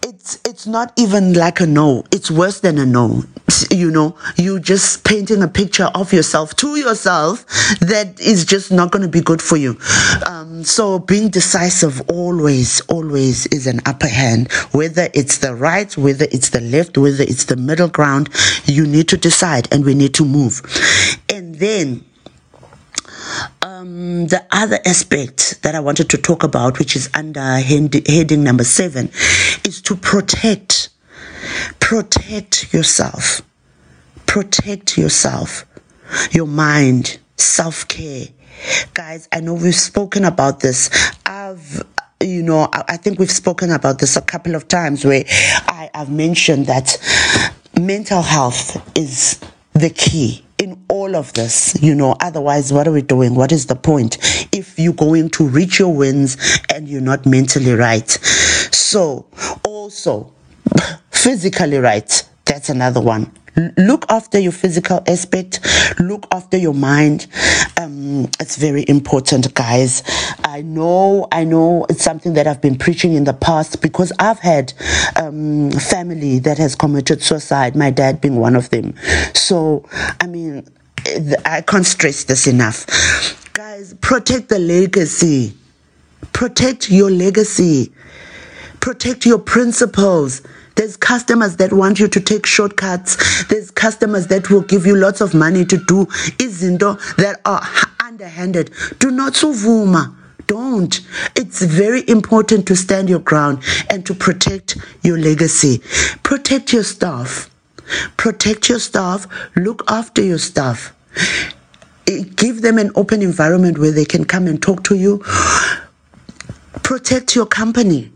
it's 0.06 0.38
it's 0.44 0.66
not 0.68 0.92
even 0.96 1.32
like 1.32 1.60
a 1.60 1.66
no. 1.66 2.04
It's 2.12 2.30
worse 2.30 2.60
than 2.60 2.78
a 2.78 2.86
no. 2.86 3.24
You 3.70 3.90
know, 3.90 4.16
you 4.36 4.60
just 4.60 5.04
painting 5.04 5.42
a 5.42 5.48
picture 5.48 5.90
of 5.94 6.12
yourself 6.12 6.54
to 6.56 6.76
yourself 6.76 7.44
that 7.80 8.18
is 8.20 8.44
just 8.44 8.70
not 8.70 8.92
going 8.92 9.02
to 9.02 9.08
be 9.08 9.20
good 9.20 9.42
for 9.42 9.56
you. 9.56 9.78
Um, 10.26 10.62
so 10.62 11.00
being 11.00 11.28
decisive 11.28 12.00
always, 12.08 12.80
always 12.82 13.46
is 13.46 13.66
an 13.66 13.80
upper 13.84 14.06
hand. 14.06 14.52
Whether 14.72 15.08
it's 15.12 15.38
the 15.38 15.54
right, 15.54 15.96
whether 15.96 16.26
it's 16.30 16.50
the 16.50 16.60
left, 16.60 16.96
whether 16.96 17.24
it's 17.24 17.44
the 17.44 17.56
middle 17.56 17.88
ground, 17.88 18.28
you 18.64 18.86
need 18.86 19.08
to 19.08 19.16
decide, 19.16 19.68
and 19.72 19.84
we 19.84 19.94
need 19.94 20.14
to 20.14 20.24
move. 20.24 20.62
And 21.28 21.56
then 21.56 22.04
um, 23.76 24.26
the 24.28 24.44
other 24.50 24.78
aspect 24.86 25.62
that 25.62 25.74
I 25.74 25.80
wanted 25.80 26.08
to 26.10 26.18
talk 26.18 26.42
about, 26.42 26.78
which 26.78 26.96
is 26.96 27.10
under 27.14 27.40
heading 27.58 28.42
number 28.42 28.64
seven, 28.64 29.10
is 29.64 29.82
to 29.82 29.96
protect. 29.96 30.88
Protect 31.78 32.72
yourself. 32.72 33.42
Protect 34.26 34.98
yourself, 34.98 35.64
your 36.32 36.46
mind, 36.46 37.18
self 37.36 37.86
care. 37.88 38.26
Guys, 38.94 39.28
I 39.32 39.40
know 39.40 39.54
we've 39.54 39.74
spoken 39.74 40.24
about 40.24 40.60
this. 40.60 40.90
I've 41.24 41.82
you 42.20 42.42
know, 42.42 42.68
I 42.72 42.96
think 42.96 43.18
we've 43.18 43.30
spoken 43.30 43.70
about 43.70 43.98
this 43.98 44.16
a 44.16 44.22
couple 44.22 44.54
of 44.54 44.68
times 44.68 45.04
where 45.04 45.24
I 45.28 45.90
have 45.94 46.10
mentioned 46.10 46.66
that 46.66 46.96
mental 47.78 48.22
health 48.22 48.96
is 48.96 49.38
the 49.74 49.90
key 49.90 50.45
in 50.58 50.84
all 50.88 51.14
of 51.16 51.32
this, 51.34 51.80
you 51.82 51.94
know, 51.94 52.16
otherwise, 52.20 52.72
what 52.72 52.88
are 52.88 52.92
we 52.92 53.02
doing? 53.02 53.34
What 53.34 53.52
is 53.52 53.66
the 53.66 53.76
point 53.76 54.18
if 54.52 54.78
you're 54.78 54.92
going 54.94 55.30
to 55.30 55.46
reach 55.46 55.78
your 55.78 55.94
wins 55.94 56.36
and 56.72 56.88
you're 56.88 57.00
not 57.00 57.26
mentally 57.26 57.72
right? 57.72 58.08
So, 58.08 59.26
also, 59.64 60.32
physically 61.10 61.78
right, 61.78 62.28
that's 62.44 62.68
another 62.68 63.00
one 63.00 63.32
look 63.76 64.04
after 64.08 64.38
your 64.38 64.52
physical 64.52 65.02
aspect. 65.06 65.60
Look 65.98 66.26
after 66.32 66.56
your 66.56 66.74
mind. 66.74 67.26
Um, 67.78 68.28
it's 68.40 68.56
very 68.56 68.84
important 68.88 69.52
guys. 69.54 70.02
I 70.44 70.62
know 70.62 71.28
i 71.32 71.44
know 71.44 71.84
it's 71.90 72.02
something 72.02 72.32
that 72.34 72.46
i've 72.46 72.62
been 72.62 72.78
preaching 72.78 73.12
in 73.12 73.24
the 73.24 73.34
past 73.34 73.82
because 73.82 74.10
i've 74.18 74.38
had 74.38 74.72
um, 75.16 75.70
family 75.72 76.38
that 76.38 76.56
has 76.56 76.74
committed 76.74 77.22
suicide 77.22 77.76
my 77.76 77.90
dad 77.90 78.20
being 78.20 78.36
one 78.36 78.56
of 78.56 78.70
them. 78.70 78.94
So 79.34 79.84
i 80.20 80.26
mean 80.26 80.66
i 81.44 81.60
can't 81.60 81.84
stress 81.84 82.24
this 82.24 82.46
enough. 82.46 82.86
Guys 83.52 83.94
protect 84.00 84.48
the 84.48 84.58
legacy. 84.58 85.54
Protect 86.32 86.90
your 86.90 87.10
legacy. 87.10 87.92
Protect 88.80 89.26
your 89.26 89.38
principles 89.38 90.42
there's 90.76 90.96
customers 90.96 91.56
that 91.56 91.72
want 91.72 91.98
you 91.98 92.06
to 92.06 92.20
take 92.20 92.46
shortcuts. 92.46 93.44
There's 93.44 93.70
customers 93.70 94.26
that 94.28 94.50
will 94.50 94.60
give 94.60 94.86
you 94.86 94.94
lots 94.94 95.20
of 95.20 95.34
money 95.34 95.64
to 95.64 95.76
do 95.78 96.04
izinto 96.38 96.98
that 97.16 97.40
are 97.44 97.62
underhanded. 98.04 98.70
Do 98.98 99.10
not 99.10 99.32
suvuma. 99.32 100.14
Don't. 100.46 101.00
It's 101.34 101.62
very 101.62 102.08
important 102.08 102.68
to 102.68 102.76
stand 102.76 103.08
your 103.08 103.18
ground 103.18 103.62
and 103.90 104.06
to 104.06 104.14
protect 104.14 104.76
your 105.02 105.18
legacy. 105.18 105.78
Protect 106.22 106.72
your 106.72 106.84
staff. 106.84 107.50
Protect 108.16 108.68
your 108.68 108.78
staff. 108.78 109.26
Look 109.56 109.82
after 109.88 110.22
your 110.22 110.38
staff. 110.38 110.94
Eh, 112.06 112.22
give 112.36 112.62
them 112.62 112.78
an 112.78 112.92
open 112.94 113.22
environment 113.22 113.78
where 113.78 113.90
they 113.90 114.04
can 114.04 114.24
come 114.24 114.46
and 114.46 114.62
talk 114.62 114.84
to 114.84 114.94
you. 114.94 115.18
Protect 116.82 117.34
your 117.34 117.46
company 117.46 118.12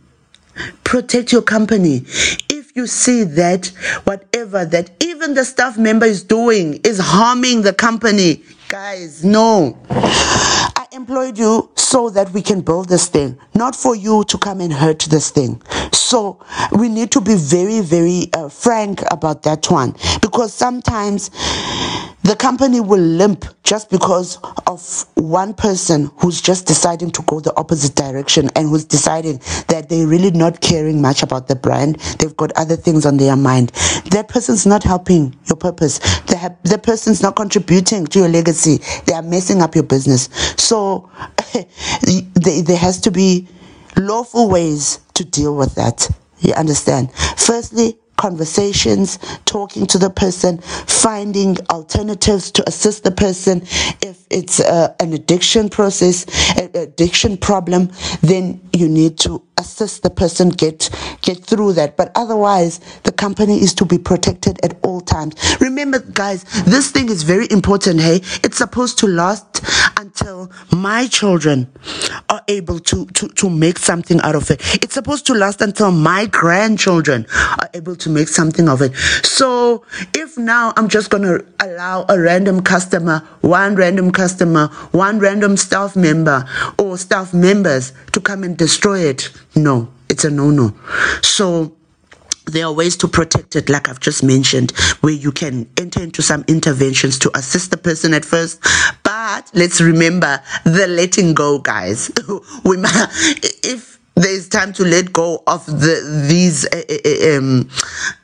protect 0.85 1.33
your 1.33 1.43
company. 1.43 2.05
You 2.81 2.87
see 2.87 3.25
that 3.25 3.67
whatever 4.05 4.65
that 4.65 4.89
even 5.01 5.35
the 5.35 5.45
staff 5.45 5.77
member 5.77 6.07
is 6.07 6.23
doing 6.23 6.81
is 6.83 6.99
harming 6.99 7.61
the 7.61 7.75
company, 7.75 8.43
guys, 8.69 9.23
no. 9.23 9.77
Employed 10.93 11.39
you 11.39 11.71
so 11.77 12.11
that 12.11 12.33
we 12.33 12.43
can 12.43 12.63
build 12.63 12.89
this 12.89 13.07
thing, 13.07 13.39
not 13.55 13.77
for 13.77 13.95
you 13.95 14.25
to 14.25 14.37
come 14.37 14.61
and 14.61 14.73
hurt 14.73 14.99
this 15.03 15.31
thing. 15.31 15.63
So 15.93 16.45
we 16.73 16.89
need 16.89 17.13
to 17.13 17.21
be 17.21 17.37
very, 17.37 17.79
very 17.81 18.29
uh, 18.35 18.49
frank 18.49 19.01
about 19.13 19.45
that 19.45 19.71
one 19.71 19.93
because 20.21 20.53
sometimes 20.53 21.31
the 22.25 22.35
company 22.37 22.81
will 22.81 23.01
limp 23.01 23.45
just 23.63 23.89
because 23.89 24.39
of 24.67 25.07
one 25.15 25.55
person 25.55 26.11
who's 26.19 26.41
just 26.41 26.67
deciding 26.67 27.13
to 27.13 27.23
go 27.23 27.39
the 27.39 27.57
opposite 27.57 27.95
direction 27.95 28.51
and 28.57 28.69
who's 28.69 28.85
deciding 28.85 29.39
that 29.69 29.87
they're 29.89 30.09
really 30.09 30.33
not 30.33 30.61
caring 30.61 31.01
much 31.01 31.23
about 31.23 31.47
the 31.47 31.55
brand. 31.55 31.97
They've 32.19 32.37
got 32.37 32.51
other 32.57 32.77
things 32.77 33.07
on 33.07 33.17
their 33.17 33.37
mind. 33.37 33.69
That 34.11 34.27
person's 34.29 34.67
not 34.67 34.83
helping 34.83 35.37
your 35.47 35.57
purpose. 35.57 36.01
The, 36.27 36.57
the 36.65 36.79
person's 36.79 37.23
not 37.23 37.37
contributing 37.37 38.07
to 38.09 38.19
your 38.19 38.29
legacy. 38.29 38.81
They 39.07 39.13
are 39.13 39.23
messing 39.23 39.63
up 39.63 39.75
your 39.75 39.85
business. 39.85 40.29
So 40.57 40.80
there, 42.03 42.63
there 42.63 42.77
has 42.77 43.01
to 43.03 43.11
be 43.11 43.49
lawful 43.97 44.49
ways 44.49 45.01
to 45.15 45.25
deal 45.25 45.57
with 45.57 45.75
that. 45.75 46.09
You 46.41 46.55
understand? 46.55 47.13
Firstly, 47.37 47.99
conversations, 48.17 49.19
talking 49.47 49.87
to 49.87 49.99
the 49.99 50.11
person, 50.11 50.59
finding 50.59 51.57
alternatives 51.71 52.51
to 52.53 52.63
assist 52.69 53.03
the 53.03 53.11
person. 53.11 53.63
If 54.03 54.27
it's 54.31 54.61
uh, 54.61 54.95
an 55.01 55.15
addiction 55.15 55.71
process, 55.71 56.27
an 56.59 56.71
addiction 56.75 57.39
problem, 57.39 57.91
then 58.21 58.61
you 58.75 58.89
need 58.89 59.19
to 59.21 59.43
assist 59.61 60.03
the 60.03 60.11
person 60.11 60.49
get 60.49 60.91
get 61.23 61.45
through 61.45 61.75
that. 61.75 61.97
But 61.97 62.13
otherwise 62.15 62.81
the 63.05 63.13
company 63.13 63.57
is 63.61 63.75
to 63.75 63.85
be 63.85 63.99
protected 63.99 64.59
at 64.65 64.75
all 64.83 65.01
times. 65.01 65.35
Remember 65.61 66.01
guys 66.01 66.45
this 66.65 66.91
thing 66.91 67.09
is 67.09 67.23
very 67.23 67.47
important 67.51 68.01
hey? 68.01 68.17
It's 68.45 68.59
supposed 68.59 68.99
to 69.01 69.07
last 69.07 69.63
until 69.97 70.51
my 70.73 71.07
children 71.07 71.71
are 72.29 72.43
able 72.49 72.79
to 72.91 73.07
to, 73.07 73.29
to 73.41 73.51
make 73.51 73.79
something 73.79 74.21
out 74.23 74.35
of 74.35 74.51
it. 74.51 74.61
It's 74.83 74.95
supposed 74.95 75.27
to 75.27 75.35
last 75.35 75.61
until 75.61 75.91
my 75.93 76.27
grandchildren 76.27 77.27
are 77.61 77.71
able 77.75 77.97
to 77.97 78.11
make 78.11 78.29
something 78.29 78.69
of 78.69 78.83
it. 78.83 78.95
So 79.23 79.85
if 80.15 80.39
now 80.39 80.73
i'm 80.77 80.89
just 80.89 81.11
to 81.11 81.45
allow 81.61 82.05
a 82.09 82.19
random 82.19 82.63
customer 82.63 83.19
one 83.41 83.75
random 83.77 84.11
customer 84.11 84.69
one 84.93 85.19
random 85.19 85.57
staff 85.57 85.97
member 85.97 86.45
or 86.79 86.97
staff 86.97 87.35
members 87.35 87.93
to 88.13 88.21
come 88.21 88.45
and 88.45 88.57
destroy 88.57 89.01
it 89.01 89.31
no, 89.55 89.91
it's 90.09 90.25
a 90.25 90.31
no 90.31 90.51
no. 90.51 90.75
So 91.23 91.77
there 92.47 92.67
are 92.67 92.73
ways 92.73 92.97
to 92.99 93.09
protect 93.09 93.57
it, 93.57 93.69
like 93.69 93.89
I've 93.89 94.01
just 94.01 94.23
mentioned, 94.23 94.73
where 95.01 95.13
you 95.13 95.33
can 95.33 95.69
enter 95.77 96.03
into 96.03 96.23
some 96.23 96.45
interventions 96.49 97.19
to 97.21 97.37
assist 97.37 97.71
the 97.71 97.77
person 97.77 98.15
at 98.15 98.25
first. 98.25 98.61
But 99.03 99.51
let's 99.55 99.81
remember 99.81 100.43
the 100.65 100.87
letting 100.87 101.35
go, 101.35 101.59
guys. 101.59 102.11
we 102.65 102.77
if 103.63 103.99
there's 104.15 104.49
time 104.49 104.73
to 104.75 104.85
let 104.85 105.13
go 105.13 105.43
of 105.47 105.65
the 105.67 106.27
these 106.29 106.67
uh, 106.67 107.37
um, 107.37 107.69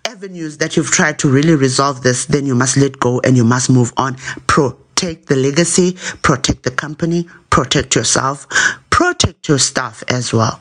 avenues 0.05 0.59
that 0.59 0.77
you've 0.77 0.91
tried 0.91 1.19
to 1.21 1.29
really 1.29 1.55
resolve 1.55 2.03
this, 2.03 2.27
then 2.27 2.47
you 2.47 2.55
must 2.55 2.77
let 2.77 2.99
go 2.99 3.21
and 3.21 3.37
you 3.37 3.45
must 3.45 3.71
move 3.71 3.93
on. 3.97 4.17
Protect 4.47 5.27
the 5.27 5.37
legacy, 5.37 5.97
protect 6.23 6.65
the 6.65 6.71
company, 6.71 7.29
protect 7.51 7.95
yourself, 7.95 8.47
protect 8.91 9.49
your 9.49 9.59
staff 9.59 10.03
as 10.09 10.33
well. 10.33 10.61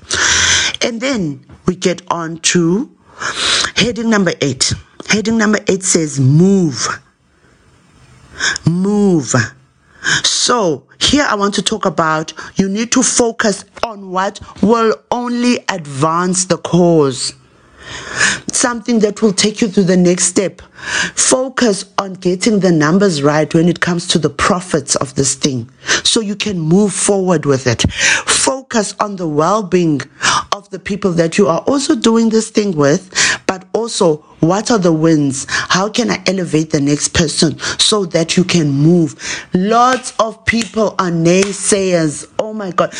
And 0.85 1.01
then 1.01 1.43
we 1.65 1.75
get 1.75 2.03
on 2.11 2.37
to 2.53 2.95
heading 3.75 4.07
number 4.07 4.33
eight. 4.39 4.71
Heading 5.09 5.35
number 5.35 5.57
eight 5.67 5.81
says 5.81 6.19
move. 6.19 6.87
Move. 8.69 9.33
So, 10.23 10.85
here 10.99 11.25
I 11.27 11.33
want 11.33 11.55
to 11.55 11.63
talk 11.63 11.87
about 11.87 12.33
you 12.57 12.69
need 12.69 12.91
to 12.91 13.01
focus 13.01 13.65
on 13.81 14.11
what 14.11 14.39
will 14.61 14.93
only 15.09 15.65
advance 15.69 16.45
the 16.45 16.59
cause 16.59 17.33
something 18.51 18.99
that 18.99 19.21
will 19.21 19.33
take 19.33 19.61
you 19.61 19.67
to 19.67 19.83
the 19.83 19.97
next 19.97 20.25
step. 20.25 20.61
Focus 21.15 21.85
on 21.97 22.13
getting 22.13 22.59
the 22.59 22.71
numbers 22.71 23.21
right 23.21 23.53
when 23.53 23.69
it 23.69 23.79
comes 23.79 24.07
to 24.07 24.19
the 24.19 24.29
profits 24.29 24.95
of 24.95 25.15
this 25.15 25.35
thing 25.35 25.69
so 26.03 26.19
you 26.19 26.35
can 26.35 26.59
move 26.59 26.93
forward 26.93 27.45
with 27.45 27.67
it. 27.67 27.81
Focus 27.91 28.95
on 28.99 29.15
the 29.17 29.27
well 29.27 29.63
being 29.63 30.01
of 30.51 30.69
the 30.69 30.79
people 30.79 31.11
that 31.11 31.37
you 31.37 31.47
are 31.47 31.61
also 31.61 31.95
doing 31.95 32.29
this 32.29 32.49
thing 32.49 32.75
with, 32.75 33.11
but 33.47 33.67
also 33.73 34.17
what 34.39 34.69
are 34.71 34.77
the 34.77 34.93
wins? 34.93 35.45
How 35.49 35.89
can 35.89 36.09
I 36.11 36.21
elevate 36.27 36.69
the 36.71 36.81
next 36.81 37.09
person 37.09 37.57
so 37.59 38.05
that 38.05 38.37
you 38.37 38.43
can 38.43 38.69
move? 38.69 39.15
Lots 39.53 40.13
of 40.19 40.45
people 40.45 40.95
are 40.99 41.11
naysayers. 41.11 42.31
Oh 42.39 42.53
my 42.53 42.71
God 42.71 42.93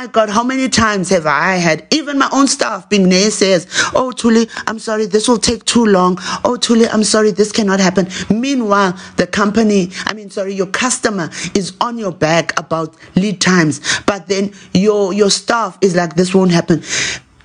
my 0.00 0.06
God, 0.06 0.30
how 0.30 0.42
many 0.42 0.66
times 0.70 1.10
have 1.10 1.26
I 1.26 1.56
had 1.56 1.86
even 1.90 2.16
my 2.18 2.30
own 2.32 2.48
staff 2.48 2.88
being 2.88 3.04
naysayers? 3.04 3.66
Oh, 3.94 4.12
Tuli, 4.12 4.48
I'm 4.66 4.78
sorry, 4.78 5.04
this 5.04 5.28
will 5.28 5.36
take 5.36 5.66
too 5.66 5.84
long. 5.84 6.16
Oh, 6.42 6.56
Tuli, 6.56 6.88
I'm 6.88 7.04
sorry, 7.04 7.32
this 7.32 7.52
cannot 7.52 7.80
happen. 7.80 8.08
Meanwhile, 8.30 8.98
the 9.16 9.26
company, 9.26 9.90
I 10.06 10.14
mean, 10.14 10.30
sorry, 10.30 10.54
your 10.54 10.68
customer 10.68 11.28
is 11.54 11.74
on 11.82 11.98
your 11.98 12.12
back 12.12 12.58
about 12.58 12.96
lead 13.14 13.42
times, 13.42 13.82
but 14.06 14.26
then 14.26 14.54
your 14.72 15.12
your 15.12 15.28
staff 15.28 15.76
is 15.82 15.94
like, 15.94 16.16
this 16.16 16.34
won't 16.34 16.52
happen. 16.52 16.82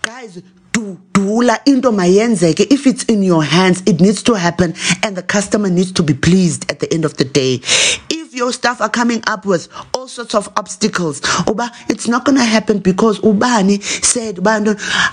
Guys, 0.04 0.42
do 0.72 0.98
dula 1.12 1.60
into 1.66 1.90
mayenzeke 1.92 2.72
if 2.72 2.86
it's 2.86 3.04
in 3.06 3.24
your 3.24 3.44
hands 3.44 3.82
it 3.86 4.02
needs 4.02 4.22
to 4.22 4.34
happen 4.34 4.74
and 5.04 5.16
the 5.16 5.24
customer 5.24 5.70
needs 5.70 5.92
to 5.92 6.04
be 6.04 6.14
pleased 6.14 6.70
at 6.70 6.80
the 6.80 6.94
end 6.94 7.06
of 7.06 7.16
the 7.16 7.24
day 7.24 7.62
your 8.36 8.52
staff 8.52 8.82
are 8.82 8.90
coming 8.90 9.24
up 9.28 9.46
with 9.46 9.70
all 9.94 10.08
sorts 10.08 10.36
of 10.36 10.50
obstacles. 10.58 11.22
Uba 11.48 11.72
it's 11.90 12.08
not 12.08 12.26
going 12.26 12.38
to 12.38 12.44
happen 12.44 12.80
because 12.80 13.20
ubani 13.20 13.82
said 14.04 14.40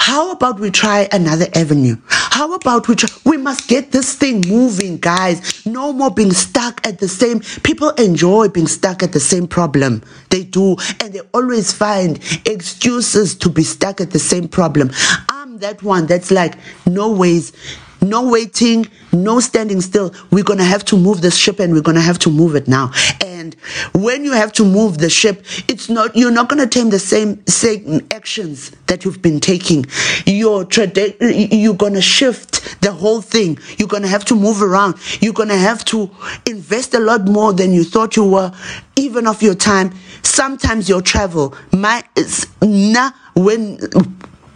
how 0.00 0.32
about 0.32 0.58
we 0.58 0.70
try 0.70 1.08
another 1.12 1.46
avenue? 1.54 1.96
How 2.08 2.52
about 2.54 2.88
we 2.88 2.96
try 2.96 3.08
we 3.24 3.36
must 3.36 3.68
get 3.68 3.92
this 3.92 4.14
thing 4.16 4.42
moving 4.48 4.98
guys. 4.98 5.64
No 5.64 5.92
more 5.92 6.10
being 6.10 6.32
stuck 6.32 6.86
at 6.86 6.98
the 6.98 7.08
same 7.08 7.40
people 7.62 7.90
enjoy 7.90 8.48
being 8.48 8.66
stuck 8.66 9.02
at 9.02 9.12
the 9.12 9.20
same 9.20 9.46
problem. 9.46 10.02
They 10.30 10.44
do 10.44 10.76
and 11.00 11.12
they 11.12 11.20
always 11.32 11.72
find 11.72 12.18
excuses 12.46 13.34
to 13.36 13.48
be 13.48 13.62
stuck 13.62 14.00
at 14.00 14.10
the 14.10 14.18
same 14.18 14.48
problem. 14.48 14.90
I'm 15.28 15.58
that 15.58 15.82
one 15.82 16.06
that's 16.06 16.30
like 16.30 16.56
no 16.86 17.12
ways 17.12 17.52
no 18.02 18.28
waiting, 18.28 18.86
no 19.12 19.40
standing 19.40 19.80
still. 19.80 20.12
We're 20.30 20.44
going 20.44 20.58
to 20.58 20.64
have 20.64 20.84
to 20.86 20.96
move 20.96 21.20
the 21.22 21.30
ship 21.30 21.60
and 21.60 21.72
we're 21.72 21.82
going 21.82 21.94
to 21.94 22.02
have 22.02 22.18
to 22.20 22.30
move 22.30 22.54
it 22.56 22.68
now. 22.68 22.92
And 23.24 23.54
when 23.94 24.24
you 24.24 24.32
have 24.32 24.52
to 24.54 24.64
move 24.64 24.98
the 24.98 25.08
ship, 25.08 25.44
it's 25.68 25.88
not, 25.88 26.14
you're 26.16 26.30
not 26.32 26.48
going 26.48 26.60
to 26.60 26.66
take 26.68 26.90
the 26.90 26.98
same, 26.98 27.44
same 27.46 28.06
actions 28.10 28.70
that 28.86 29.04
you've 29.04 29.22
been 29.22 29.40
taking. 29.40 29.86
You're, 30.26 30.66
you're 31.20 31.74
going 31.74 31.94
to 31.94 32.02
shift 32.02 32.80
the 32.80 32.92
whole 32.92 33.20
thing. 33.20 33.58
You're 33.78 33.88
going 33.88 34.02
to 34.02 34.08
have 34.08 34.24
to 34.26 34.34
move 34.34 34.62
around. 34.62 34.96
You're 35.20 35.32
going 35.32 35.48
to 35.48 35.56
have 35.56 35.84
to 35.86 36.10
invest 36.46 36.94
a 36.94 37.00
lot 37.00 37.26
more 37.26 37.52
than 37.52 37.72
you 37.72 37.84
thought 37.84 38.16
you 38.16 38.24
were, 38.24 38.52
even 38.96 39.26
of 39.26 39.42
your 39.42 39.54
time. 39.54 39.92
Sometimes 40.22 40.88
your 40.88 41.02
travel, 41.02 41.54
my, 41.72 42.02
nah, 42.60 43.12
when, 43.34 43.78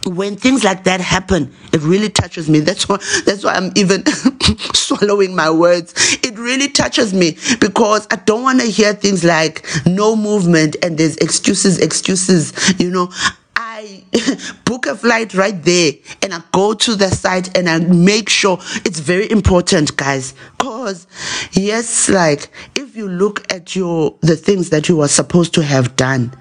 when 0.06 0.36
things 0.36 0.62
like 0.62 0.84
that 0.84 1.00
happen, 1.00 1.52
it 1.72 1.80
really 1.82 2.08
touches 2.08 2.48
me. 2.48 2.60
That's 2.60 2.88
why 2.88 2.98
that's 3.24 3.44
why 3.44 3.54
I'm 3.54 3.72
even 3.74 4.04
swallowing 4.74 5.34
my 5.34 5.50
words. 5.50 5.94
It 6.22 6.38
really 6.38 6.68
touches 6.68 7.12
me 7.12 7.36
because 7.60 8.06
I 8.10 8.16
don't 8.16 8.42
want 8.42 8.60
to 8.60 8.66
hear 8.66 8.94
things 8.94 9.24
like 9.24 9.66
no 9.84 10.14
movement 10.14 10.76
and 10.82 10.96
there's 10.96 11.16
excuses, 11.16 11.78
excuses. 11.78 12.52
You 12.78 12.90
know, 12.90 13.10
I 13.56 14.04
book 14.64 14.86
a 14.86 14.94
flight 14.96 15.34
right 15.34 15.60
there 15.64 15.92
and 16.22 16.32
I 16.32 16.42
go 16.52 16.74
to 16.74 16.94
the 16.94 17.10
site 17.10 17.56
and 17.56 17.68
I 17.68 17.78
make 17.78 18.28
sure 18.28 18.58
it's 18.84 19.00
very 19.00 19.30
important, 19.30 19.96
guys. 19.96 20.34
Cause 20.58 21.06
yes, 21.52 22.08
like 22.08 22.48
if 22.76 22.96
you 22.96 23.08
look 23.08 23.52
at 23.52 23.74
your 23.74 24.16
the 24.20 24.36
things 24.36 24.70
that 24.70 24.88
you 24.88 24.96
were 24.98 25.08
supposed 25.08 25.52
to 25.54 25.62
have 25.62 25.96
done 25.96 26.32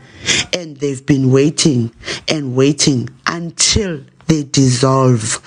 and 0.54 0.78
they've 0.78 1.06
been 1.06 1.32
waiting 1.32 1.92
and 2.28 2.56
waiting 2.56 3.10
until 3.28 4.04
they 4.28 4.44
dissolve, 4.44 5.40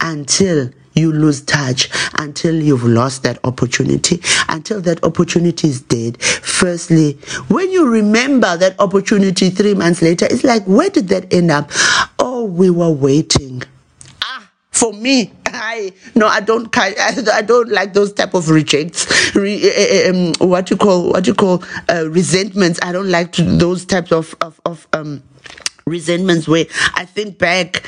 until 0.00 0.70
you 0.94 1.12
lose 1.12 1.42
touch 1.42 1.90
until 2.18 2.54
you've 2.54 2.84
lost 2.84 3.22
that 3.22 3.38
opportunity, 3.44 4.20
until 4.48 4.80
that 4.80 5.02
opportunity 5.04 5.68
is 5.68 5.82
dead. 5.82 6.20
Firstly, 6.22 7.12
when 7.48 7.70
you 7.70 7.88
remember 7.88 8.56
that 8.56 8.78
opportunity 8.80 9.50
three 9.50 9.74
months 9.74 10.02
later, 10.02 10.26
it's 10.26 10.44
like, 10.44 10.64
where 10.64 10.90
did 10.90 11.08
that 11.08 11.32
end 11.32 11.50
up? 11.50 11.70
Oh, 12.18 12.44
we 12.44 12.70
were 12.70 12.90
waiting. 12.90 13.62
For 14.76 14.92
me, 14.92 15.32
I 15.46 15.92
no, 16.14 16.26
I 16.26 16.40
don't. 16.40 16.68
I, 16.76 17.42
don't 17.42 17.70
like 17.70 17.94
those 17.94 18.12
type 18.12 18.34
of 18.34 18.50
rejects. 18.50 19.34
Re, 19.34 19.70
uh, 19.70 20.10
um, 20.10 20.50
what 20.50 20.68
you 20.68 20.76
call 20.76 21.12
what 21.12 21.26
you 21.26 21.32
call 21.34 21.64
uh, 21.88 22.08
resentments. 22.10 22.78
I 22.82 22.92
don't 22.92 23.10
like 23.10 23.32
to, 23.32 23.42
those 23.42 23.86
types 23.86 24.12
of 24.12 24.34
of, 24.42 24.60
of 24.66 24.86
um 24.92 25.22
resentments 25.86 26.46
where 26.46 26.66
I 26.94 27.06
think 27.06 27.38
back 27.38 27.86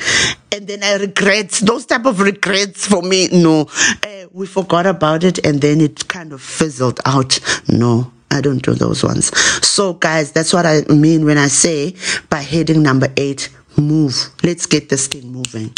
and 0.51 0.65
then 0.65 0.83
I 0.83 0.95
regret 0.95 1.49
those 1.61 1.85
type 1.85 2.05
of 2.05 2.21
regrets 2.21 2.87
for 2.87 3.03
me. 3.03 3.27
No, 3.31 3.69
uh, 4.03 4.25
we 4.31 4.47
forgot 4.47 4.87
about 4.87 5.23
it 5.23 5.45
and 5.45 5.61
then 5.61 5.81
it 5.81 6.07
kind 6.07 6.33
of 6.33 6.41
fizzled 6.41 7.01
out. 7.05 7.39
No, 7.67 8.11
I 8.31 8.41
don't 8.41 8.63
do 8.63 8.73
those 8.73 9.03
ones. 9.03 9.37
So, 9.63 9.93
guys, 9.93 10.31
that's 10.31 10.53
what 10.53 10.65
I 10.65 10.81
mean 10.89 11.25
when 11.25 11.37
I 11.37 11.49
say 11.49 11.95
by 12.29 12.41
heading 12.41 12.81
number 12.81 13.09
eight, 13.15 13.49
move. 13.77 14.15
Let's 14.43 14.65
get 14.65 14.89
this 14.89 15.07
thing 15.07 15.31
moving. 15.31 15.75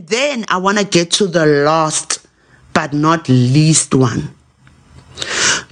And 0.00 0.08
then 0.08 0.46
I 0.48 0.56
want 0.56 0.78
to 0.78 0.84
get 0.84 1.10
to 1.10 1.26
the 1.26 1.44
last 1.44 2.26
but 2.72 2.94
not 2.94 3.28
least 3.28 3.94
one. 3.94 4.34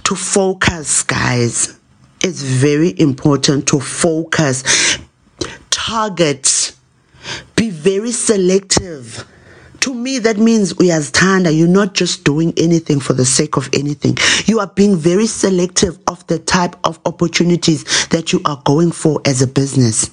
To 0.04 0.14
focus, 0.14 1.02
guys. 1.02 1.78
It's 2.20 2.42
very 2.42 2.92
important 3.00 3.66
to 3.68 3.80
focus, 3.80 4.98
target, 5.70 6.74
be 7.56 7.70
very 7.70 8.12
selective 8.12 9.26
to 9.80 9.94
me, 9.94 10.18
that 10.18 10.36
means 10.36 10.74
Tanda, 11.12 11.52
you're 11.52 11.68
not 11.68 11.94
just 11.94 12.24
doing 12.24 12.52
anything 12.56 13.00
for 13.00 13.12
the 13.12 13.24
sake 13.24 13.56
of 13.56 13.70
anything. 13.72 14.18
You 14.44 14.58
are 14.58 14.66
being 14.66 14.96
very 14.96 15.26
selective 15.26 15.98
of 16.08 16.26
the 16.26 16.40
type 16.40 16.74
of 16.84 16.98
opportunities 17.06 18.08
that 18.08 18.32
you 18.32 18.42
are 18.44 18.60
going 18.64 18.90
for 18.90 19.22
as 19.24 19.40
a 19.40 19.46
business. 19.46 20.10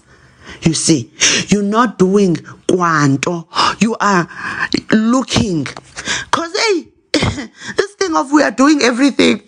You 0.62 0.74
see, 0.74 1.12
you're 1.48 1.64
not 1.64 1.98
doing 1.98 2.38
quanto. 2.70 3.48
You 3.80 3.96
are 4.00 4.28
looking. 4.92 5.66
Cause 6.32 6.56
hey, 6.58 6.88
this 7.14 7.94
thing 7.96 8.16
of 8.16 8.32
we 8.32 8.44
are 8.44 8.52
doing 8.52 8.82
everything. 8.82 9.42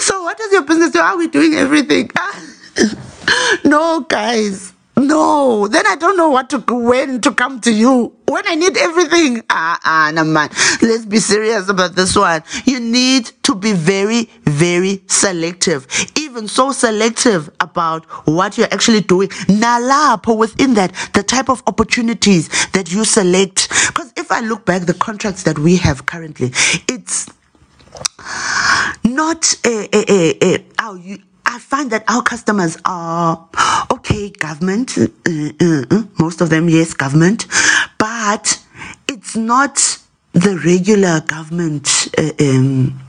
so 0.00 0.22
what 0.22 0.38
is 0.40 0.52
your 0.52 0.62
business 0.62 0.90
do? 0.90 1.00
Are 1.00 1.16
we 1.16 1.28
doing 1.28 1.54
everything? 1.54 2.10
no, 3.64 4.00
guys. 4.00 4.73
No, 4.96 5.66
then 5.68 5.86
I 5.88 5.96
don't 5.96 6.16
know 6.16 6.30
what 6.30 6.50
to 6.50 6.58
when 6.68 7.20
to 7.22 7.34
come 7.34 7.60
to 7.62 7.72
you. 7.72 8.14
When 8.26 8.44
I 8.46 8.54
need 8.54 8.76
everything. 8.76 9.42
Ah, 9.50 9.80
ah, 9.84 10.12
no 10.14 10.24
man. 10.24 10.50
Let's 10.82 11.04
be 11.04 11.18
serious 11.18 11.68
about 11.68 11.96
this 11.96 12.14
one. 12.16 12.42
You 12.64 12.78
need 12.80 13.32
to 13.42 13.56
be 13.56 13.72
very, 13.72 14.30
very 14.44 15.02
selective. 15.08 15.86
Even 16.16 16.46
so 16.46 16.70
selective 16.72 17.50
about 17.60 18.04
what 18.26 18.56
you're 18.56 18.72
actually 18.72 19.00
doing. 19.00 19.28
Nalapo 19.48 20.36
within 20.38 20.74
that, 20.74 20.92
the 21.12 21.24
type 21.24 21.50
of 21.50 21.62
opportunities 21.66 22.48
that 22.70 22.92
you 22.92 23.04
select. 23.04 23.68
Because 23.88 24.12
if 24.16 24.30
I 24.30 24.40
look 24.40 24.64
back, 24.64 24.82
the 24.82 24.94
contracts 24.94 25.42
that 25.42 25.58
we 25.58 25.76
have 25.76 26.06
currently, 26.06 26.52
it's 26.88 27.28
not 29.04 29.54
a, 29.66 29.88
a, 29.92 30.04
a, 30.12 30.54
a 30.54 30.64
how 30.78 30.94
you 30.94 31.18
I 31.54 31.58
find 31.60 31.88
that 31.92 32.02
our 32.08 32.20
customers 32.20 32.76
are 32.84 33.48
okay, 33.92 34.30
government, 34.30 34.98
uh, 34.98 35.06
uh, 35.28 35.84
uh, 35.88 36.02
most 36.18 36.40
of 36.40 36.50
them, 36.50 36.68
yes, 36.68 36.94
government, 36.94 37.46
but 37.96 38.60
it's 39.06 39.36
not 39.36 40.00
the 40.32 40.60
regular 40.66 41.20
government 41.20 42.08
uh, 42.18 42.32
um, 42.40 43.00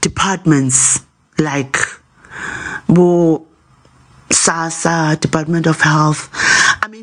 departments 0.00 1.00
like 1.40 1.76
well, 2.86 3.44
SASSA, 4.30 5.18
Department 5.18 5.66
of 5.66 5.80
Health. 5.80 6.30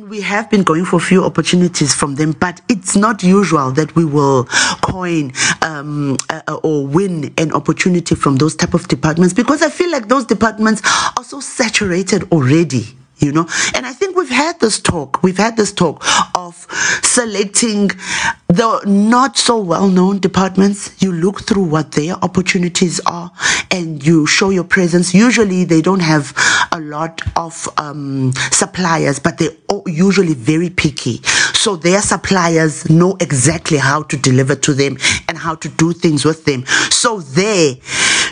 We 0.10 0.22
have 0.22 0.50
been 0.50 0.64
going 0.64 0.86
for 0.86 0.96
a 0.96 1.00
few 1.00 1.24
opportunities 1.24 1.94
from 1.94 2.16
them, 2.16 2.32
but 2.32 2.62
it's 2.68 2.96
not 2.96 3.22
usual 3.22 3.70
that 3.74 3.96
we 3.96 4.06
will 4.06 4.46
coin 4.82 5.34
um, 5.62 6.18
uh, 6.32 6.60
or 6.64 6.88
win 6.88 7.32
an 7.38 7.52
opportunity 7.52 8.16
from 8.16 8.38
those 8.38 8.56
type 8.56 8.74
of 8.74 8.88
departments 8.88 9.36
because 9.36 9.62
I 9.62 9.70
feel 9.70 9.92
like 9.92 10.08
those 10.08 10.26
departments 10.26 10.82
are 11.16 11.24
so 11.24 11.40
saturated 11.40 12.24
already 12.32 12.99
you 13.20 13.32
know? 13.32 13.48
And 13.76 13.86
i 13.86 13.94
think 13.94 14.16
we've 14.16 14.30
had 14.30 14.60
this 14.60 14.80
talk 14.80 15.22
we've 15.24 15.38
had 15.38 15.58
this 15.58 15.72
talk 15.72 16.04
of 16.36 16.68
selecting 17.04 17.90
the 18.48 18.82
not 18.86 19.38
so 19.38 19.60
well 19.60 19.88
known 19.88 20.20
departments. 20.20 21.02
You 21.02 21.12
look 21.12 21.42
through 21.42 21.64
what 21.64 21.92
their 21.92 22.14
opportunities 22.24 23.00
are 23.06 23.32
and 23.72 24.06
you 24.06 24.26
show 24.26 24.50
your 24.50 24.64
presence. 24.64 25.14
Usually 25.14 25.66
they 25.66 25.82
don't 25.82 26.00
have 26.02 26.34
a 26.72 26.80
lot 26.80 27.22
of 27.36 27.68
um, 27.78 28.32
suppliers 28.52 29.20
but 29.20 29.38
they're 29.38 29.52
usually 29.86 30.34
very 30.34 30.70
picky. 30.70 31.22
So 31.54 31.76
their 31.76 32.02
suppliers 32.02 32.90
know 32.90 33.18
exactly 33.20 33.78
how 33.78 34.04
to 34.04 34.18
deliver 34.18 34.56
to 34.56 34.74
them 34.74 34.98
and 35.28 35.38
how 35.38 35.56
to 35.56 35.70
do 35.70 35.94
things 35.94 36.26
with 36.26 36.46
them. 36.46 36.66
So 36.90 37.20
there 37.20 37.76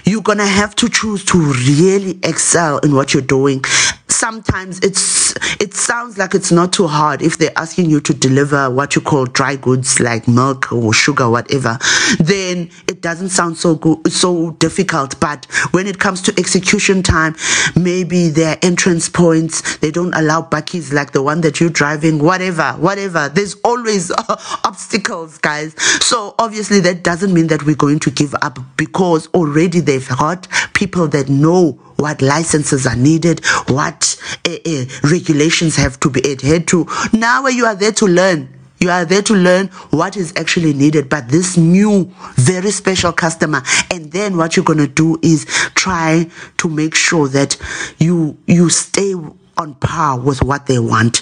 you're 0.06 0.22
gonna 0.22 0.48
have 0.48 0.74
to 0.76 0.88
choose 0.88 1.26
to 1.26 1.38
really 1.38 2.18
excel 2.24 2.80
in 2.80 2.96
what 2.96 3.14
you're 3.14 3.22
doing 3.22 3.64
sometimes 4.10 4.80
it's 4.80 5.36
it 5.62 5.74
sounds 5.74 6.18
like 6.18 6.34
it's 6.34 6.52
not 6.52 6.74
too 6.74 6.88
hard 6.88 7.22
if 7.22 7.38
they're 7.38 7.52
asking 7.58 7.90
you 7.90 8.00
to 8.00 8.14
deliver 8.14 8.70
what 8.70 8.96
you 8.96 9.02
call 9.02 9.26
dry 9.26 9.56
goods 9.56 10.00
like 10.00 10.28
milk 10.28 10.72
or 10.72 10.94
sugar 10.94 11.30
whatever 11.30 11.78
then 12.20 12.70
it 12.88 13.02
doesn't 13.02 13.30
sound 13.30 13.58
so 13.58 13.76
good 13.76 14.12
so 14.12 14.52
difficult. 14.52 15.20
But 15.20 15.46
when 15.72 15.88
it 15.88 16.00
comes 16.00 16.22
to 16.24 16.34
execution 16.38 17.04
time 17.04 17.36
maybe 17.76 18.30
their 18.30 18.58
entrance 18.62 19.10
points 19.10 19.78
they 19.78 19.92
don't 19.92 20.14
allow 20.14 20.42
bakkies 20.42 20.94
like 20.94 21.12
the 21.12 21.22
one 21.22 21.42
that 21.42 21.60
you're 21.60 21.70
driving 21.70 22.20
whatever 22.20 22.72
whatever. 22.74 23.30
There's 23.30 23.56
always 23.64 24.12
obstacles 24.64 25.38
guys. 25.38 25.74
So 26.04 26.36
obviously 26.40 26.80
that 26.82 27.04
doesn't 27.04 27.34
mean 27.34 27.48
that 27.48 27.66
we're 27.66 27.76
going 27.76 28.00
to 28.00 28.12
give 28.12 28.34
up 28.42 28.60
because 28.78 29.28
already 29.28 29.80
they've 29.80 30.08
got 30.08 30.48
people 30.74 31.08
that 31.10 31.30
know 31.30 31.80
what 31.98 32.22
licenses 32.22 32.88
are 32.88 32.96
needed, 32.96 33.46
what 33.68 34.16
uh, 34.48 34.58
uh, 34.66 34.86
regulations 35.04 35.76
have 35.76 36.00
to 36.00 36.10
be 36.10 36.32
adhered 36.32 36.68
to. 36.70 36.88
Now 37.14 37.46
you 37.48 37.66
are 37.66 37.76
there 37.76 37.92
to 37.94 38.06
learn. 38.06 38.54
You 38.80 38.92
are 38.92 39.06
there 39.06 39.24
to 39.24 39.34
learn 39.34 39.68
what 39.90 40.16
is 40.16 40.34
actually 40.36 40.74
needed, 40.74 41.10
but 41.10 41.30
this 41.30 41.58
new, 41.58 42.14
very 42.36 42.70
special 42.70 43.12
customer. 43.12 43.64
And 43.90 44.12
then 44.12 44.38
what 44.38 44.56
you're 44.56 44.66
going 44.66 44.78
to 44.78 44.88
do 44.88 45.18
is 45.24 45.46
try 45.74 46.30
to 46.58 46.70
make 46.70 46.94
sure 46.94 47.28
that 47.30 47.58
you, 47.98 48.38
you 48.46 48.70
stay 48.70 49.16
on 49.58 49.74
par 49.76 50.20
with 50.20 50.44
what 50.44 50.68
they 50.68 50.78
want 50.78 51.22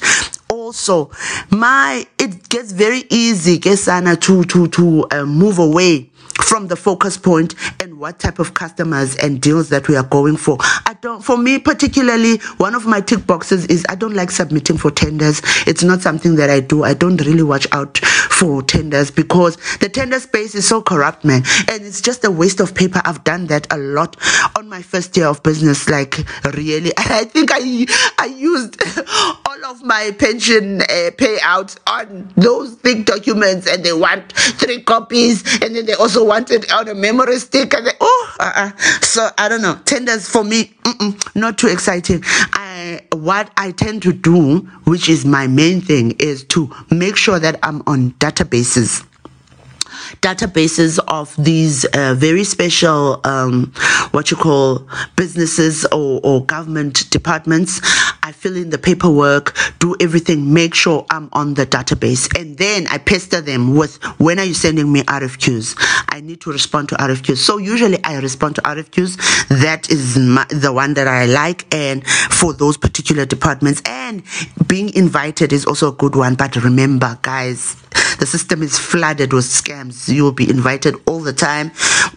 also 0.50 1.10
my 1.52 2.06
it 2.18 2.50
gets 2.50 2.72
very 2.72 3.04
easy 3.10 3.58
kesana 3.60 4.20
to 4.20 4.44
to 4.44 4.68
to 4.68 5.08
uh, 5.12 5.26
move 5.26 5.58
away 5.60 6.10
from 6.43 6.67
the 6.67 6.76
focus 6.76 7.17
point 7.17 7.56
and 7.82 8.00
what 8.00 8.19
type 8.19 8.39
of 8.39 8.54
customers 8.54 9.15
and 9.17 9.41
deals 9.41 9.69
that 9.69 9.88
we 9.88 9.95
are 9.95 10.04
going 10.04 10.38
for. 10.38 10.58
I 10.62 10.95
don't, 11.02 11.24
for 11.24 11.38
me 11.38 11.60
particularly, 11.60 12.38
one 12.58 12.76
of 12.76 12.86
my 12.86 13.02
tick 13.02 13.26
boxes 13.26 13.65
is 13.67 13.86
I 13.89 13.95
don't 13.95 14.13
like 14.13 14.32
submitting 14.32 14.78
for 14.78 14.91
tenders. 14.91 15.41
It's 15.67 15.84
not 15.84 16.02
something 16.02 16.36
that 16.36 16.50
I 16.50 16.60
do. 16.60 16.84
I 16.84 16.93
don't 16.93 17.17
really 17.26 17.43
watch 17.43 17.67
out 17.71 17.98
for 17.98 18.62
tenders 18.62 19.12
because 19.12 19.58
the 19.80 19.89
tender 19.89 20.19
space 20.19 20.56
is 20.56 20.67
so 20.67 20.82
corrupt, 20.82 21.24
man. 21.24 21.43
And 21.69 21.84
it's 21.84 22.02
just 22.02 22.24
a 22.26 22.32
waste 22.32 22.60
of 22.60 22.76
paper. 22.76 23.02
I've 23.06 23.24
done 23.24 23.48
that 23.48 23.71
a 23.71 23.78
lot 23.78 24.17
on 24.58 24.67
my 24.67 24.82
first 24.82 25.15
year 25.17 25.28
of 25.28 25.41
business, 25.43 25.89
like 25.89 26.17
really. 26.54 26.91
I 26.98 27.26
think 27.26 27.50
I, 27.54 27.86
I 28.19 28.26
used 28.26 28.82
all 29.56 29.72
of 29.72 29.84
my 29.84 30.12
pension 30.18 30.82
uh, 30.82 31.12
payouts 31.18 31.78
on 31.88 32.32
those 32.36 32.76
thick 32.76 33.06
documents 33.06 33.68
and 33.68 33.84
they 33.84 33.94
want 33.94 34.34
three 34.34 34.82
copies 34.82 35.44
and 35.62 35.76
then 35.76 35.86
they 35.86 35.94
also 35.94 36.26
wanted 36.26 36.70
on 36.72 36.88
a 36.88 36.96
memory 36.96 37.38
stick 37.39 37.74
and 37.74 37.88
they, 37.88 37.91
oh, 38.02 38.36
uh-uh. 38.39 38.72
so 39.02 39.30
I 39.38 39.48
don't 39.50 39.62
know. 39.62 39.80
Tenders 39.86 40.28
for 40.28 40.44
me, 40.44 40.74
not 41.36 41.58
too 41.58 41.68
exciting. 41.68 42.22
I, 42.26 43.02
what 43.13 43.52
I 43.58 43.72
tend 43.72 44.02
to 44.04 44.13
do, 44.13 44.60
which 44.86 45.10
is 45.10 45.26
my 45.26 45.48
main 45.48 45.82
thing, 45.82 46.12
is 46.20 46.44
to 46.46 46.70
make 46.91 47.15
sure 47.15 47.39
that 47.39 47.60
I'm 47.63 47.82
on 47.88 48.12
databases 48.13 49.06
databases 50.26 50.98
of 51.08 51.36
these 51.38 51.86
uh, 51.94 52.16
very 52.18 52.44
special, 52.44 53.22
um, 53.26 53.72
what 54.10 54.32
you 54.32 54.38
call 54.38 54.88
businesses 55.16 55.86
or, 55.92 56.20
or 56.24 56.44
government 56.44 57.08
departments. 57.12 57.80
I 58.24 58.32
fill 58.32 58.58
in 58.58 58.72
the 58.72 58.80
paperwork, 58.80 59.56
do 59.78 59.96
everything, 60.00 60.52
make 60.52 60.74
sure 60.74 61.06
I'm 61.12 61.30
on 61.34 61.54
the 61.54 61.68
database. 61.68 62.36
And 62.40 62.58
then 62.58 62.88
I 62.88 62.98
pester 62.98 63.40
them 63.40 63.76
with 63.76 63.98
when 64.20 64.40
are 64.40 64.46
you 64.46 64.56
sending 64.56 64.92
me 64.92 65.04
RFQs? 65.04 65.76
I 66.15 66.21
need 66.21 66.39
to 66.41 66.49
respond 66.49 66.88
to 66.89 66.95
RFQs. 66.95 67.36
So 67.36 67.58
usually 67.58 68.01
I 68.06 68.17
respond 68.21 68.56
to 68.56 68.62
RFQs. 68.62 69.49
That 69.62 69.89
is 69.89 70.17
my, 70.17 70.45
the 70.45 70.71
one 70.71 70.93
that 70.93 71.10
I 71.10 71.25
like. 71.25 71.65
And 71.75 72.08
for 72.08 72.54
those 72.54 72.78
particular 72.78 73.25
departments 73.25 73.82
and 73.86 74.23
being 74.65 74.93
invited 74.93 75.51
is 75.51 75.65
also 75.65 75.91
a 75.91 75.91
good 75.91 76.15
one. 76.15 76.36
But 76.36 76.56
remember, 76.56 77.19
guys, 77.21 77.75
the 78.19 78.25
system 78.25 78.63
is 78.63 78.80
flooded 78.80 79.34
with 79.34 79.43
scams. 79.43 80.08
You 80.08 80.23
will 80.23 80.32
be 80.32 80.49
invited 80.49 80.95
all 81.06 81.19
the 81.19 81.34
time 81.34 81.71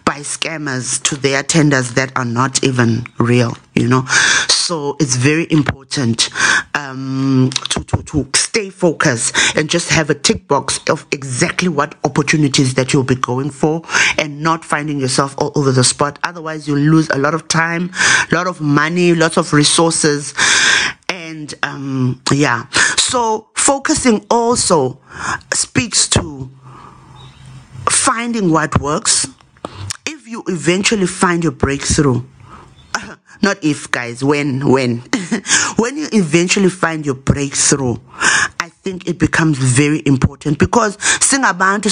by 0.05 0.19
scammers 0.19 1.03
to 1.03 1.17
their 1.17 1.43
tenders 1.43 1.95
that 1.95 2.17
are 2.17 2.23
not 2.23 2.63
even 2.63 3.05
real, 3.17 3.57
you 3.79 3.87
know. 3.87 4.05
So 4.49 4.95
it's 4.99 5.15
very 5.15 5.47
important 5.51 6.29
um, 6.75 7.49
to, 7.69 7.83
to, 7.83 8.03
to 8.03 8.29
stay 8.35 8.69
focused 8.69 9.35
and 9.57 9.69
just 9.69 9.89
have 9.89 10.09
a 10.09 10.15
tick 10.15 10.47
box 10.47 10.79
of 10.89 11.05
exactly 11.11 11.69
what 11.69 11.95
opportunities 12.03 12.75
that 12.75 12.93
you'll 12.93 13.03
be 13.03 13.15
going 13.15 13.49
for 13.49 13.81
and 14.17 14.41
not 14.41 14.63
finding 14.63 14.99
yourself 14.99 15.33
all 15.37 15.51
over 15.55 15.71
the 15.71 15.83
spot. 15.83 16.19
Otherwise, 16.23 16.67
you'll 16.67 16.77
lose 16.77 17.09
a 17.09 17.17
lot 17.17 17.33
of 17.33 17.47
time, 17.47 17.91
a 18.31 18.35
lot 18.35 18.47
of 18.47 18.61
money, 18.61 19.15
lots 19.15 19.37
of 19.37 19.53
resources 19.53 20.33
and 21.09 21.53
um, 21.63 22.21
yeah 22.31 22.67
so 22.97 23.49
focusing 23.55 24.25
also 24.29 24.99
speaks 25.53 26.07
to 26.07 26.49
finding 27.89 28.51
what 28.51 28.79
works 28.79 29.27
If 30.05 30.27
you 30.27 30.43
eventually 30.47 31.07
find 31.07 31.43
your 31.43 31.51
breakthrough, 31.51 32.21
not 33.41 33.63
if 33.63 33.89
guys 33.91 34.23
when 34.23 34.67
when. 34.69 35.03
When 35.77 35.95
you 35.97 36.07
eventually 36.11 36.69
find 36.69 37.05
your 37.05 37.15
breakthrough 37.15 37.95
i 38.59 38.69
think 38.83 39.07
it 39.07 39.19
becomes 39.19 39.57
very 39.57 40.01
important 40.05 40.57
because 40.57 40.97
singabantu 41.19 41.89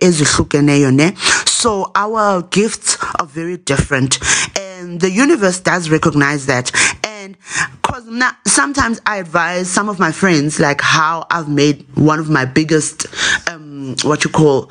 ezihlukeneyo 0.00 0.94
ne? 0.94 1.14
So 1.46 1.90
our 1.94 2.42
gifts 2.42 2.96
are 3.18 3.26
very 3.26 3.56
different 3.56 4.18
and 4.56 5.00
the 5.00 5.10
universe 5.10 5.60
does 5.60 5.90
recognize 5.90 6.46
that. 6.46 6.70
And 7.04 7.36
because 7.82 8.06
now 8.06 8.32
sometimes 8.46 9.00
i 9.06 9.16
advise 9.16 9.68
some 9.68 9.88
of 9.88 9.98
my 9.98 10.12
friends 10.12 10.60
like 10.60 10.80
how 10.80 11.26
i've 11.30 11.48
made 11.48 11.84
one 11.96 12.18
of 12.18 12.30
my 12.30 12.44
biggest 12.44 13.06
um 13.48 13.96
what 14.04 14.24
you 14.24 14.30
call 14.30 14.70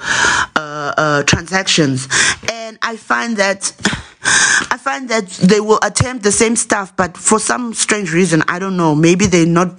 uh, 0.55 0.93
uh 0.97 1.23
transactions. 1.23 2.07
And 2.51 2.77
i 2.81 2.95
find 2.95 3.37
that 3.37 3.73
find 4.87 5.09
that 5.09 5.27
they 5.43 5.59
will 5.59 5.79
attempt 5.83 6.23
the 6.23 6.31
same 6.31 6.55
stuff, 6.55 6.95
but 6.95 7.17
for 7.17 7.39
some 7.39 7.73
strange 7.73 8.13
reason, 8.13 8.41
I 8.47 8.57
don't 8.57 8.77
know, 8.77 8.95
maybe 8.95 9.25
they're 9.25 9.45
not 9.45 9.69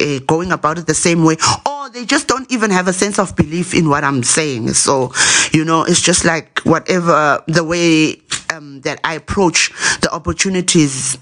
uh, 0.00 0.20
going 0.20 0.52
about 0.52 0.78
it 0.78 0.86
the 0.86 0.94
same 0.94 1.24
way, 1.24 1.36
or 1.66 1.90
they 1.90 2.04
just 2.04 2.28
don't 2.28 2.48
even 2.52 2.70
have 2.70 2.86
a 2.86 2.92
sense 2.92 3.18
of 3.18 3.34
belief 3.34 3.74
in 3.74 3.88
what 3.88 4.04
I'm 4.04 4.22
saying. 4.22 4.74
So, 4.74 5.12
you 5.52 5.64
know, 5.64 5.82
it's 5.82 6.00
just 6.00 6.24
like 6.24 6.60
whatever 6.60 7.42
the 7.48 7.64
way 7.64 8.22
um, 8.54 8.82
that 8.82 9.00
I 9.02 9.14
approach 9.14 9.72
the 10.00 10.10
opportunities 10.12 11.18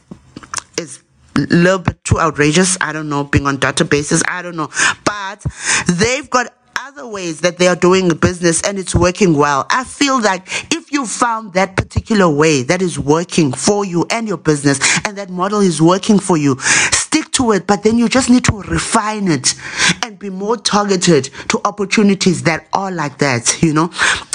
is 0.76 1.02
a 1.34 1.40
little 1.40 1.78
bit 1.78 2.04
too 2.04 2.20
outrageous. 2.20 2.76
I 2.78 2.92
don't 2.92 3.08
know, 3.08 3.24
being 3.24 3.46
on 3.46 3.56
databases, 3.56 4.22
I 4.28 4.42
don't 4.42 4.56
know. 4.56 4.68
But 5.06 5.46
they've 5.86 6.28
got 6.28 6.52
other 6.90 7.06
ways 7.06 7.40
that 7.42 7.56
they 7.56 7.68
are 7.68 7.76
doing 7.76 8.08
business 8.08 8.60
and 8.62 8.76
it's 8.76 8.96
working 8.96 9.36
well. 9.36 9.64
I 9.70 9.84
feel 9.84 10.20
like 10.20 10.42
if 10.74 10.90
you 10.90 11.06
found 11.06 11.52
that 11.52 11.76
particular 11.76 12.28
way 12.28 12.64
that 12.64 12.82
is 12.82 12.98
working 12.98 13.52
for 13.52 13.84
you 13.84 14.06
and 14.10 14.26
your 14.26 14.38
business 14.38 14.80
and 15.06 15.16
that 15.16 15.30
model 15.30 15.60
is 15.60 15.80
working 15.80 16.18
for 16.18 16.36
you, 16.36 16.58
stick 16.58 17.30
to 17.32 17.52
it, 17.52 17.68
but 17.68 17.84
then 17.84 17.96
you 17.96 18.08
just 18.08 18.28
need 18.28 18.42
to 18.46 18.60
refine 18.62 19.28
it 19.28 19.54
and 20.02 20.18
be 20.18 20.30
more 20.30 20.56
targeted 20.56 21.30
to 21.50 21.60
opportunities 21.64 22.42
that 22.42 22.66
are 22.72 22.90
like 22.90 23.18
that, 23.18 23.62
you 23.62 23.72
know? 23.72 23.88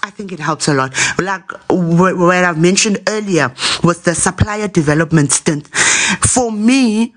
I 0.03 0.09
think 0.11 0.31
it 0.31 0.39
helps 0.39 0.69
a 0.69 0.73
lot. 0.73 0.93
Like 1.19 1.51
what 1.69 2.35
I've 2.35 2.57
mentioned 2.57 3.03
earlier 3.09 3.53
was 3.83 4.03
the 4.03 4.15
supplier 4.15 4.69
development 4.69 5.33
stint. 5.33 5.67
For 5.67 6.53
me, 6.53 7.15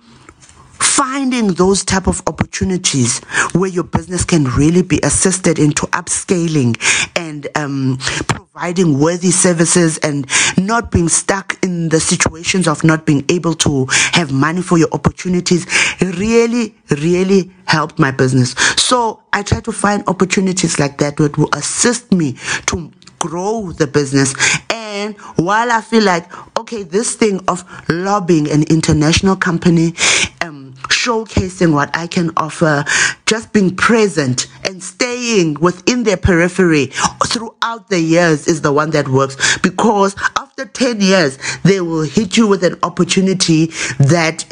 finding 0.99 1.53
those 1.53 1.85
type 1.85 2.09
of 2.09 2.21
opportunities 2.27 3.21
where 3.55 3.71
your 3.71 3.85
business 3.85 4.25
can 4.25 4.43
really 4.57 4.83
be 4.83 4.99
assisted 5.05 5.57
into 5.57 5.87
upscaling 5.93 6.77
and 7.15 7.47
um, 7.55 7.97
providing 8.27 8.99
worthy 8.99 9.31
services 9.31 9.99
and 9.99 10.27
not 10.59 10.91
being 10.91 11.09
stuck 11.09 11.57
in 11.65 11.89
the 11.91 12.01
situations 12.01 12.67
of 12.67 12.83
not 12.83 13.07
being 13.07 13.25
able 13.29 13.55
to 13.55 13.87
have 14.11 14.33
money 14.33 14.61
for 14.61 14.77
your 14.77 14.89
opportunities 14.91 15.69
really 16.01 16.75
really 16.91 17.49
helped 17.67 18.01
my 18.01 18.11
business. 18.11 18.55
So 18.77 19.23
i 19.33 19.45
try 19.45 19.61
to 19.61 19.71
find 19.71 20.03
opportunities 20.09 20.81
like 20.81 20.99
that 20.99 21.17
that 21.19 21.39
will 21.39 21.51
assist 21.53 22.11
me 22.11 22.33
to 22.67 22.91
grow 23.21 23.71
the 23.73 23.87
business 23.87 24.35
and 24.89 25.17
while 25.37 25.71
i 25.71 25.81
feel 25.81 26.03
like 26.03 26.27
okay 26.59 26.83
this 26.83 27.15
thing 27.15 27.41
of 27.47 27.65
lobbying 27.89 28.51
an 28.51 28.63
international 28.65 29.37
company 29.37 29.93
um, 30.43 30.73
showcasing 30.89 31.73
what 31.73 31.95
I 31.97 32.07
can 32.07 32.31
offer, 32.37 32.85
just 33.27 33.53
being 33.53 33.75
present 33.77 34.47
and 34.65 34.83
staying 34.83 35.55
within 35.55 36.05
their 36.05 36.17
periphery 36.17 36.87
throughout 37.27 37.89
the 37.89 38.01
years 38.01 38.47
is 38.47 38.63
the 38.63 38.73
one 38.73 38.91
that 38.91 39.09
works. 39.09 39.59
Because 39.59 40.15
after 40.37 40.65
10 40.65 41.01
years, 41.01 41.39
they 41.63 41.81
will 41.81 42.03
hit 42.03 42.37
you 42.37 42.47
with 42.47 42.65
an 42.65 42.79
opportunity 42.83 43.67
that 43.99 44.45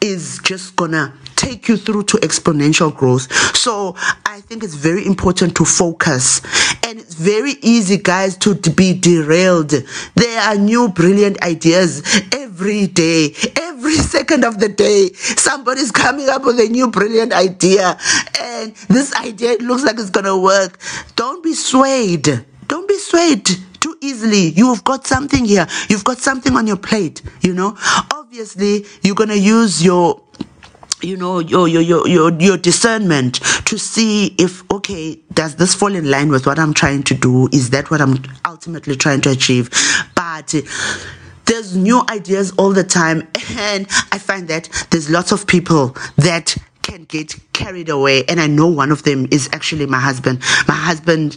is 0.00 0.40
just 0.42 0.76
gonna 0.76 1.14
take 1.42 1.68
you 1.68 1.76
through 1.76 2.04
to 2.04 2.16
exponential 2.18 2.94
growth. 2.94 3.30
So 3.56 3.94
I 4.24 4.40
think 4.42 4.62
it's 4.62 4.74
very 4.74 5.04
important 5.06 5.56
to 5.56 5.64
focus. 5.64 6.40
And 6.84 7.00
it's 7.00 7.14
very 7.14 7.54
easy, 7.62 7.98
guys, 7.98 8.36
to, 8.38 8.54
to 8.54 8.70
be 8.70 8.94
derailed. 8.94 9.70
There 10.14 10.40
are 10.40 10.56
new 10.56 10.88
brilliant 10.88 11.42
ideas 11.42 12.02
every 12.32 12.86
day, 12.86 13.34
every 13.56 13.94
second 14.14 14.44
of 14.44 14.60
the 14.60 14.68
day. 14.68 15.12
Somebody's 15.14 15.90
coming 15.90 16.28
up 16.28 16.44
with 16.44 16.60
a 16.60 16.68
new 16.68 16.90
brilliant 16.90 17.32
idea. 17.32 17.98
And 18.40 18.74
this 18.88 19.14
idea 19.16 19.56
looks 19.58 19.82
like 19.82 19.98
it's 19.98 20.10
gonna 20.10 20.38
work. 20.38 20.78
Don't 21.16 21.42
be 21.42 21.54
swayed. 21.54 22.44
Don't 22.68 22.88
be 22.88 22.98
swayed 22.98 23.48
too 23.80 23.96
easily. 24.00 24.48
You've 24.48 24.84
got 24.84 25.06
something 25.06 25.44
here. 25.44 25.66
You've 25.88 26.04
got 26.04 26.18
something 26.18 26.56
on 26.56 26.66
your 26.66 26.76
plate, 26.76 27.20
you 27.42 27.52
know. 27.52 27.76
Obviously, 28.14 28.86
you're 29.02 29.16
going 29.16 29.28
to 29.28 29.38
use 29.38 29.84
your 29.84 30.22
you 31.02 31.16
know 31.16 31.40
your, 31.40 31.68
your 31.68 32.06
your 32.06 32.32
your 32.40 32.56
discernment 32.56 33.36
to 33.66 33.78
see 33.78 34.34
if 34.38 34.70
okay 34.70 35.18
does 35.32 35.56
this 35.56 35.74
fall 35.74 35.94
in 35.94 36.10
line 36.10 36.28
with 36.30 36.46
what 36.46 36.58
i'm 36.58 36.72
trying 36.74 37.02
to 37.04 37.14
do? 37.14 37.48
Is 37.52 37.70
that 37.70 37.90
what 37.90 38.00
i'm 38.00 38.22
ultimately 38.44 38.96
trying 38.96 39.20
to 39.22 39.30
achieve? 39.30 39.70
But 40.14 40.54
there's 41.44 41.76
new 41.76 42.02
ideas 42.08 42.52
all 42.56 42.72
the 42.72 42.84
time 42.84 43.28
and 43.56 43.86
i 44.12 44.18
find 44.18 44.48
that 44.48 44.68
there's 44.90 45.10
lots 45.10 45.32
of 45.32 45.46
people 45.46 45.96
that 46.16 46.56
can 46.82 47.04
get 47.04 47.34
carried 47.52 47.88
away 47.88 48.24
and 48.24 48.40
i 48.40 48.46
know 48.46 48.66
one 48.66 48.90
of 48.92 49.02
them 49.02 49.26
is 49.30 49.48
actually 49.52 49.86
my 49.86 49.98
husband. 50.00 50.40
My 50.68 50.74
husband 50.74 51.36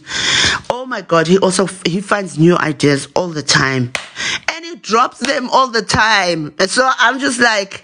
oh 0.70 0.86
my 0.86 1.02
god 1.02 1.28
he 1.28 1.38
also 1.40 1.68
he 1.86 2.02
finds 2.02 2.38
new 2.38 2.56
ideas 2.58 3.08
all 3.16 3.30
the 3.30 3.44
time 3.44 3.92
and 4.54 4.66
he 4.66 4.76
drops 4.76 5.20
them 5.20 5.50
all 5.50 5.68
the 5.68 5.82
time. 5.82 6.54
And 6.60 6.70
so 6.70 6.90
i'm 7.00 7.20
just 7.20 7.40
like 7.40 7.84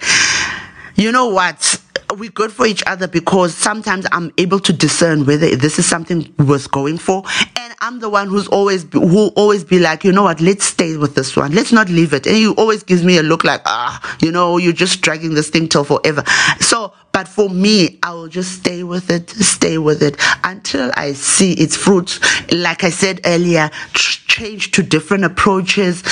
you 0.96 1.12
know 1.12 1.28
what 1.28 1.80
we're 2.18 2.30
good 2.30 2.52
for 2.52 2.66
each 2.66 2.84
other 2.88 3.08
because 3.08 3.56
sometimes 3.56 4.06
I'm 4.12 4.32
able 4.38 4.60
to 4.62 4.74
discern 4.74 5.26
whether 5.26 5.56
this 5.56 5.80
is 5.80 5.86
something 5.86 6.34
worth 6.40 6.70
going 6.72 6.98
for, 6.98 7.24
and 7.56 7.74
I'm 7.82 8.00
the 8.00 8.10
one 8.10 8.28
who's 8.28 8.48
always 8.48 8.84
who 8.92 9.28
always 9.30 9.64
be 9.64 9.80
like, 9.80 10.04
you 10.04 10.12
know 10.12 10.24
what, 10.24 10.42
let's 10.42 10.66
stay 10.66 10.98
with 10.98 11.16
this 11.16 11.36
one, 11.36 11.54
let's 11.54 11.72
not 11.72 11.90
leave 11.90 12.14
it. 12.14 12.26
And 12.28 12.36
he 12.36 12.48
always 12.48 12.84
gives 12.84 13.04
me 13.04 13.18
a 13.18 13.24
look 13.24 13.44
like, 13.44 13.62
ah, 13.66 14.18
you 14.22 14.32
know, 14.32 14.58
you're 14.58 14.74
just 14.74 15.02
dragging 15.02 15.34
this 15.34 15.50
thing 15.50 15.68
till 15.68 15.84
forever. 15.84 16.24
So, 16.60 16.94
but 17.12 17.28
for 17.28 17.50
me, 17.50 18.00
I 18.04 18.14
will 18.14 18.28
just 18.28 18.60
stay 18.60 18.84
with 18.84 19.10
it, 19.10 19.30
stay 19.30 19.78
with 19.78 20.02
it 20.02 20.18
until 20.44 20.92
I 20.96 21.14
see 21.14 21.54
its 21.54 21.76
fruits. 21.76 22.20
Like 22.52 22.84
I 22.84 22.90
said 22.90 23.22
earlier, 23.26 23.70
change 23.94 24.72
to 24.72 24.84
different 24.84 25.26
approaches, 25.26 26.04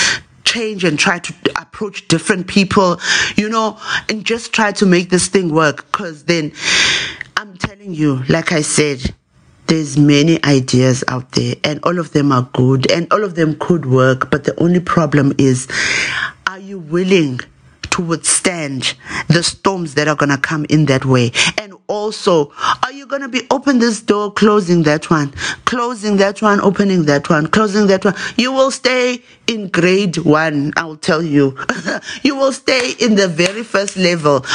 change 0.49 0.83
and 0.83 0.97
try 0.97 1.19
to 1.19 1.33
approach 1.55 2.07
different 2.07 2.47
people, 2.47 2.99
you 3.35 3.47
know, 3.47 3.79
and 4.09 4.25
just 4.25 4.51
try 4.51 4.71
to 4.71 4.85
make 4.85 5.09
this 5.09 5.27
thing 5.27 5.53
work. 5.53 5.85
Because 5.91 6.23
then 6.23 6.51
I'm 7.37 7.55
telling 7.57 7.93
you, 7.93 8.23
like 8.29 8.51
I 8.51 8.61
said, 8.61 9.13
there's 9.67 9.97
many 9.97 10.43
ideas 10.43 11.03
out 11.07 11.31
there 11.33 11.55
and 11.63 11.79
all 11.83 11.99
of 11.99 12.13
them 12.13 12.31
are 12.31 12.49
good 12.53 12.89
and 12.91 13.11
all 13.13 13.23
of 13.23 13.35
them 13.35 13.57
could 13.59 13.85
work. 13.85 14.31
But 14.31 14.45
the 14.45 14.59
only 14.59 14.79
problem 14.79 15.33
is, 15.37 15.67
are 16.47 16.59
you 16.59 16.79
willing 16.79 17.39
to 17.99 18.05
withstand 18.05 18.95
the 19.27 19.43
storms 19.43 19.95
that 19.95 20.07
are 20.07 20.15
going 20.15 20.29
to 20.29 20.37
come 20.37 20.65
in 20.69 20.85
that 20.85 21.05
way? 21.05 21.31
And 21.57 21.73
also, 21.87 22.51
are 22.83 22.91
you 22.91 23.05
going 23.05 23.21
to 23.21 23.27
be 23.27 23.41
open 23.51 23.79
this 23.79 24.01
door, 24.01 24.31
closing 24.31 24.83
that 24.83 25.09
one, 25.09 25.31
closing 25.65 26.17
that 26.17 26.41
one, 26.41 26.61
opening 26.61 27.05
that 27.05 27.29
one, 27.29 27.47
closing 27.47 27.87
that 27.87 28.05
one? 28.05 28.15
You 28.37 28.53
will 28.53 28.71
stay 28.71 29.21
in 29.47 29.67
grade 29.69 30.17
one, 30.17 30.71
I'll 30.77 30.95
tell 30.95 31.21
you. 31.21 31.57
you 32.23 32.35
will 32.35 32.53
stay 32.53 32.93
in 32.99 33.15
the 33.15 33.27
very 33.27 33.63
first 33.63 33.97
level 33.97 34.45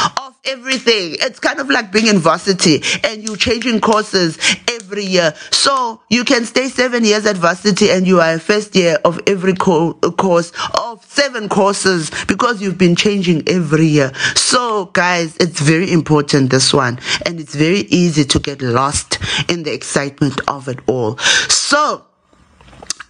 everything. 0.46 1.16
It's 1.20 1.38
kind 1.38 1.60
of 1.60 1.70
like 1.70 1.92
being 1.92 2.06
in 2.06 2.18
varsity 2.18 2.82
and 3.04 3.22
you're 3.22 3.36
changing 3.36 3.80
courses 3.80 4.38
every 4.70 5.04
year. 5.04 5.34
So 5.50 6.00
you 6.10 6.24
can 6.24 6.44
stay 6.44 6.68
seven 6.68 7.04
years 7.04 7.26
at 7.26 7.36
varsity 7.36 7.90
and 7.90 8.06
you 8.06 8.20
are 8.20 8.34
a 8.34 8.38
first 8.38 8.74
year 8.76 8.98
of 9.04 9.20
every 9.26 9.54
co- 9.54 9.94
course 9.94 10.52
of 10.80 11.04
seven 11.04 11.48
courses 11.48 12.10
because 12.26 12.60
you've 12.60 12.78
been 12.78 12.96
changing 12.96 13.48
every 13.48 13.86
year. 13.86 14.12
So 14.34 14.86
guys, 14.86 15.36
it's 15.38 15.60
very 15.60 15.92
important 15.92 16.50
this 16.50 16.72
one 16.72 16.98
and 17.26 17.40
it's 17.40 17.54
very 17.54 17.80
easy 17.90 18.24
to 18.24 18.38
get 18.38 18.62
lost 18.62 19.18
in 19.50 19.62
the 19.62 19.72
excitement 19.72 20.40
of 20.48 20.68
it 20.68 20.78
all. 20.86 21.16
So 21.18 22.04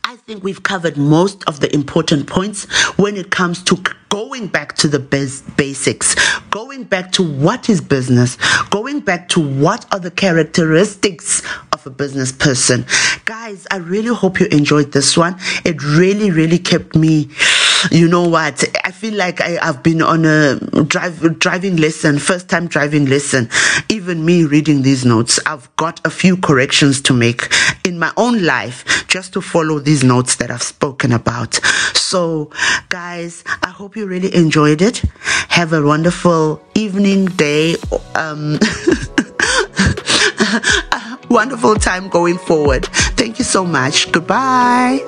I 0.06 0.16
think 0.16 0.44
we've 0.44 0.62
covered 0.62 0.98
most 0.98 1.42
of 1.44 1.60
the 1.60 1.74
important 1.74 2.26
points 2.26 2.64
when 2.98 3.16
it 3.16 3.30
comes 3.30 3.62
to 3.64 3.82
going 4.10 4.46
back 4.46 4.76
to 4.76 4.86
the 4.86 4.98
basics, 4.98 6.14
going 6.50 6.84
back 6.84 7.10
to 7.12 7.22
what 7.22 7.70
is 7.70 7.80
business, 7.80 8.36
going 8.66 9.00
back 9.00 9.28
to 9.30 9.40
what 9.40 9.86
are 9.92 9.98
the 9.98 10.10
characteristics 10.10 11.42
of 11.72 11.84
a 11.86 11.90
business 11.90 12.30
person. 12.30 12.84
Guys, 13.24 13.66
I 13.70 13.78
really 13.78 14.14
hope 14.14 14.38
you 14.40 14.46
enjoyed 14.52 14.92
this 14.92 15.16
one. 15.16 15.36
It 15.64 15.82
really, 15.82 16.30
really 16.30 16.58
kept 16.58 16.94
me, 16.94 17.30
you 17.90 18.08
know 18.08 18.28
what? 18.28 18.64
I 18.84 18.90
feel 18.90 19.14
like 19.14 19.40
I, 19.40 19.64
have 19.64 19.82
been 19.82 20.02
on 20.02 20.24
a 20.24 20.58
drive, 20.84 21.38
driving 21.38 21.76
lesson, 21.76 22.18
first 22.18 22.48
time 22.48 22.66
driving 22.66 23.06
lesson. 23.06 23.48
Even 23.88 24.24
me 24.24 24.44
reading 24.44 24.82
these 24.82 25.04
notes, 25.04 25.38
I've 25.46 25.74
got 25.76 26.04
a 26.06 26.10
few 26.10 26.36
corrections 26.36 27.00
to 27.02 27.12
make 27.12 27.52
in 27.84 27.98
my 27.98 28.12
own 28.16 28.42
life 28.44 29.06
just 29.08 29.32
to 29.34 29.40
follow 29.40 29.78
these 29.78 30.02
notes 30.04 30.36
that 30.36 30.50
I've 30.50 30.62
spoken 30.62 31.12
about. 31.12 31.54
So, 31.94 32.50
guys, 32.88 33.44
I 33.62 33.68
hope 33.68 33.96
you 33.96 34.06
really 34.06 34.34
enjoyed 34.34 34.82
it. 34.82 34.98
Have 35.48 35.72
a 35.72 35.82
wonderful 35.82 36.62
evening, 36.74 37.26
day, 37.26 37.76
um, 38.14 38.58
wonderful 41.28 41.74
time 41.76 42.08
going 42.08 42.38
forward. 42.38 42.86
Thank 43.16 43.38
you 43.38 43.44
so 43.44 43.64
much. 43.64 44.10
Goodbye. 44.12 45.00